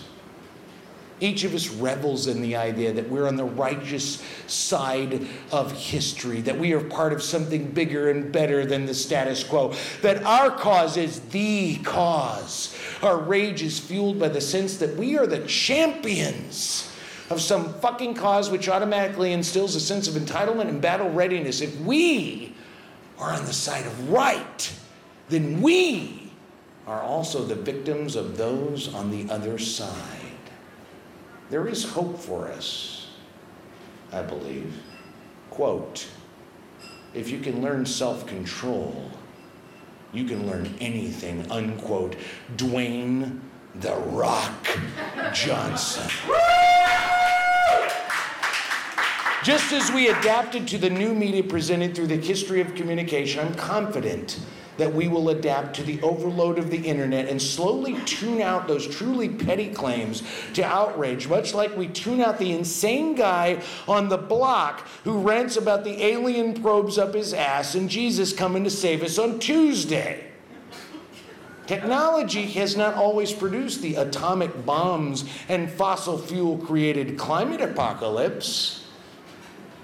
[1.19, 6.43] Each of us revels in the idea that we're on the righteous side of history,
[6.43, 10.51] that we are part of something bigger and better than the status quo, that our
[10.51, 12.77] cause is the cause.
[13.03, 16.93] Our rage is fueled by the sense that we are the champions
[17.31, 21.61] of some fucking cause which automatically instills a sense of entitlement and battle readiness.
[21.61, 22.55] If we
[23.19, 24.73] are on the side of right,
[25.29, 26.31] then we
[26.87, 30.16] are also the victims of those on the other side.
[31.49, 33.09] There is hope for us,
[34.13, 34.75] I believe.
[35.51, 36.07] Quote,
[37.15, 39.11] if you can learn self control,
[40.13, 42.17] you can learn anything, unquote.
[42.57, 43.41] Dwayne
[43.77, 44.67] The Rock
[45.33, 46.11] Johnson.
[49.45, 53.55] Just as we adapted to the new media presented through the history of communication, I'm
[53.55, 54.41] confident
[54.79, 58.87] that we will adapt to the overload of the internet and slowly tune out those
[58.87, 60.23] truly petty claims
[60.55, 65.57] to outrage, much like we tune out the insane guy on the block who rants
[65.57, 70.25] about the alien probes up his ass and Jesus coming to save us on Tuesday.
[71.67, 78.85] Technology has not always produced the atomic bombs and fossil fuel created climate apocalypse.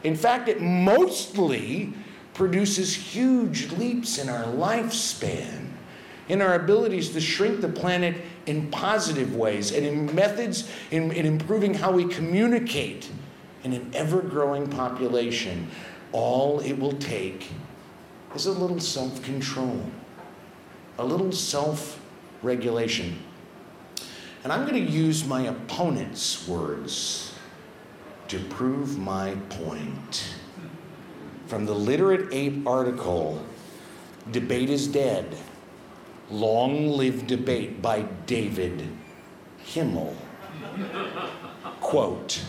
[0.05, 1.93] In fact, it mostly
[2.35, 5.69] produces huge leaps in our lifespan,
[6.29, 8.17] in our abilities to shrink the planet
[8.47, 13.11] in positive ways, and in methods in, in improving how we communicate
[13.65, 15.69] in an ever growing population.
[16.13, 17.51] All it will take
[18.35, 19.85] is a little self control,
[20.99, 22.01] a little self
[22.43, 23.19] regulation.
[24.45, 27.33] And I'm going to use my opponent's words
[28.29, 30.35] to prove my point.
[31.53, 33.45] From the Literate Ape article,
[34.31, 35.37] Debate is Dead
[36.31, 38.89] Long Live Debate by David
[39.59, 40.17] Himmel.
[41.83, 42.43] Quote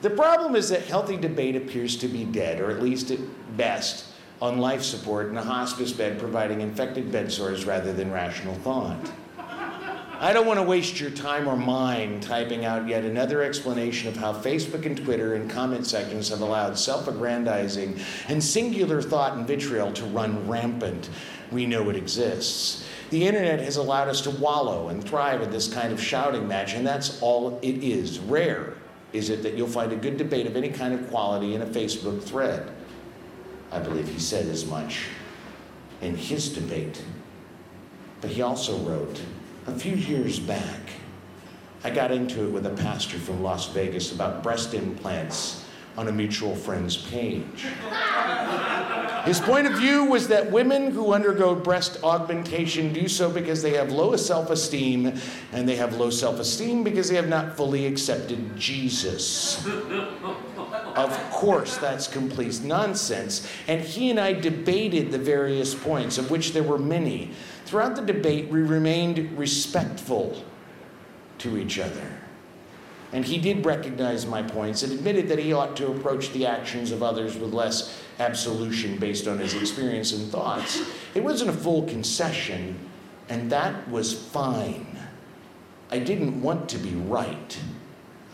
[0.00, 3.18] The problem is that healthy debate appears to be dead, or at least at
[3.58, 4.06] best
[4.40, 9.12] on life support in a hospice bed providing infected bed sores rather than rational thought.
[10.24, 14.16] I don't want to waste your time or mine typing out yet another explanation of
[14.16, 19.46] how Facebook and Twitter and comment sections have allowed self aggrandizing and singular thought and
[19.46, 21.10] vitriol to run rampant.
[21.52, 22.86] We know it exists.
[23.10, 26.72] The internet has allowed us to wallow and thrive in this kind of shouting match,
[26.72, 28.18] and that's all it is.
[28.18, 28.78] Rare
[29.12, 31.66] is it that you'll find a good debate of any kind of quality in a
[31.66, 32.72] Facebook thread.
[33.70, 35.04] I believe he said as much
[36.00, 37.02] in his debate.
[38.22, 39.20] But he also wrote,
[39.66, 40.80] a few years back,
[41.82, 45.64] I got into it with a pastor from Las Vegas about breast implants
[45.96, 47.66] on a mutual friend's page.
[49.24, 53.72] His point of view was that women who undergo breast augmentation do so because they
[53.74, 55.12] have low self esteem,
[55.52, 59.64] and they have low self esteem because they have not fully accepted Jesus.
[60.96, 63.48] Of course, that's complete nonsense.
[63.68, 67.30] And he and I debated the various points, of which there were many.
[67.66, 70.42] Throughout the debate, we remained respectful
[71.38, 72.06] to each other.
[73.12, 76.90] And he did recognize my points and admitted that he ought to approach the actions
[76.90, 80.82] of others with less absolution based on his experience and thoughts.
[81.14, 82.76] It wasn't a full concession,
[83.28, 84.98] and that was fine.
[85.90, 87.58] I didn't want to be right.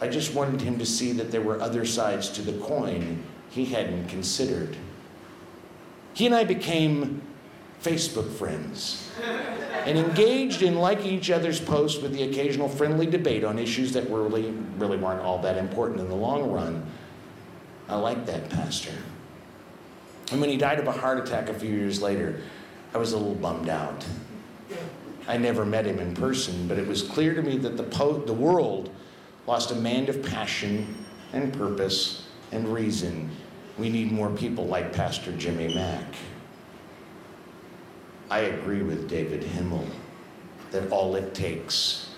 [0.01, 3.67] I just wanted him to see that there were other sides to the coin he
[3.67, 4.77] hadn't considered.
[6.15, 7.23] He and I became
[7.83, 9.11] Facebook friends
[9.87, 14.09] and engaged in liking each other's posts with the occasional friendly debate on issues that
[14.11, 16.87] really, really weren't all that important in the long run.
[17.89, 18.95] I liked that pastor.
[20.31, 22.41] And when he died of a heart attack a few years later,
[22.95, 24.05] I was a little bummed out.
[25.27, 28.19] I never met him in person, but it was clear to me that the, po-
[28.19, 28.91] the world
[29.47, 30.95] lost a man of passion
[31.33, 33.31] and purpose and reason.
[33.79, 36.15] We need more people like Pastor Jimmy Mack.
[38.31, 39.87] I agree with David Himmel
[40.71, 42.11] that all it takes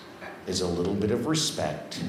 [0.47, 2.03] is a little bit of respect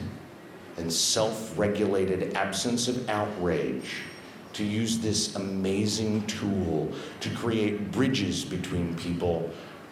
[0.78, 4.02] and self regulated absence of outrage
[4.54, 9.50] to use this amazing tool to create bridges between people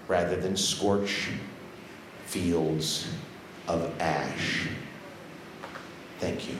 [0.08, 1.30] rather than scorch
[2.26, 3.08] fields
[3.68, 4.68] of ash.
[6.22, 6.56] Thank you.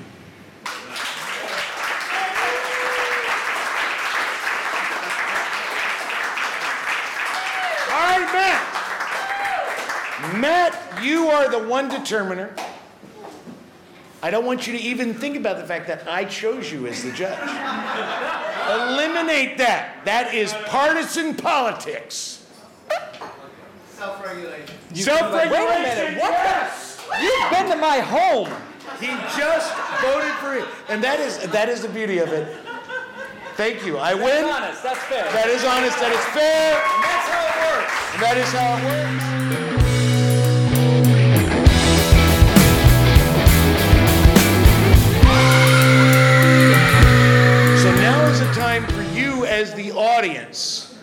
[7.92, 8.64] All right, Matt.
[10.40, 12.56] Matt, you are the one determiner.
[14.24, 17.04] I don't want you to even think about the fact that I chose you as
[17.04, 17.38] the judge.
[18.70, 20.06] Eliminate that.
[20.06, 22.46] That is partisan politics.
[23.90, 24.76] Self-regulation.
[24.94, 25.52] Self-regulation.
[25.52, 28.50] Wait a minute, what the- You've been to my home.
[29.02, 32.56] He just voted for it, and that is that is the beauty of it.
[33.56, 33.98] Thank you.
[33.98, 34.44] I That's win.
[34.44, 34.84] That's honest.
[34.84, 35.24] That's fair.
[35.32, 36.00] That is honest.
[36.00, 36.76] That is fair.
[36.78, 37.94] and that's how it works.
[38.22, 39.42] That is how it works.
[47.82, 50.96] So now is the time for you, as the audience,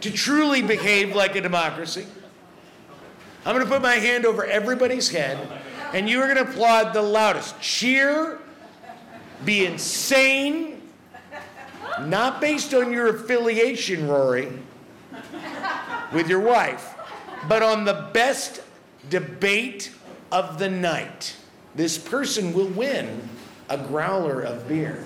[0.00, 2.06] to truly behave like a democracy.
[3.46, 5.38] I'm going to put my hand over everybody's head,
[5.94, 7.58] and you are going to applaud the loudest.
[7.60, 8.40] Cheer,
[9.44, 10.82] be insane,
[12.00, 14.52] not based on your affiliation, Rory,
[16.12, 16.96] with your wife,
[17.48, 18.60] but on the best
[19.08, 19.92] debate
[20.32, 21.36] of the night.
[21.76, 23.28] This person will win
[23.68, 25.04] a growler of beer.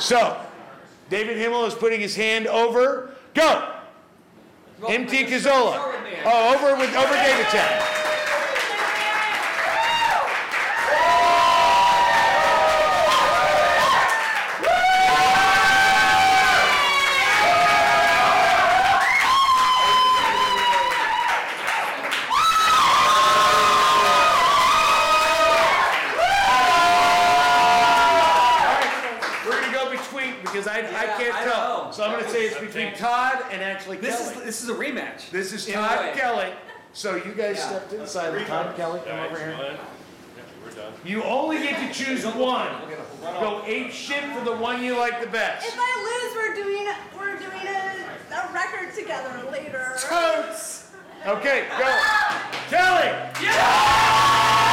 [0.00, 0.44] So,
[1.08, 3.14] David Himmel is putting his hand over.
[3.34, 3.74] Go!
[4.88, 5.94] MT Cazzola.
[6.24, 7.97] Oh, over with over David's head.
[33.68, 34.34] Actually This Kelly.
[34.36, 35.30] is this is a rematch.
[35.30, 36.12] This is in a Todd way.
[36.20, 36.52] Kelly.
[36.92, 37.68] So you guys Yeah.
[37.68, 38.34] stepped inside.
[38.34, 39.78] of Todd Kelly, come over here.
[40.64, 40.92] We're done.
[41.04, 42.68] You only get to choose one.
[43.40, 45.66] Go ape shit for the one you like the best.
[45.66, 46.88] If I lose, we're doing
[47.18, 49.96] we're doing a, a record together later.
[50.08, 50.90] Totes.
[51.26, 51.84] Okay, go.
[52.70, 54.67] Kelly.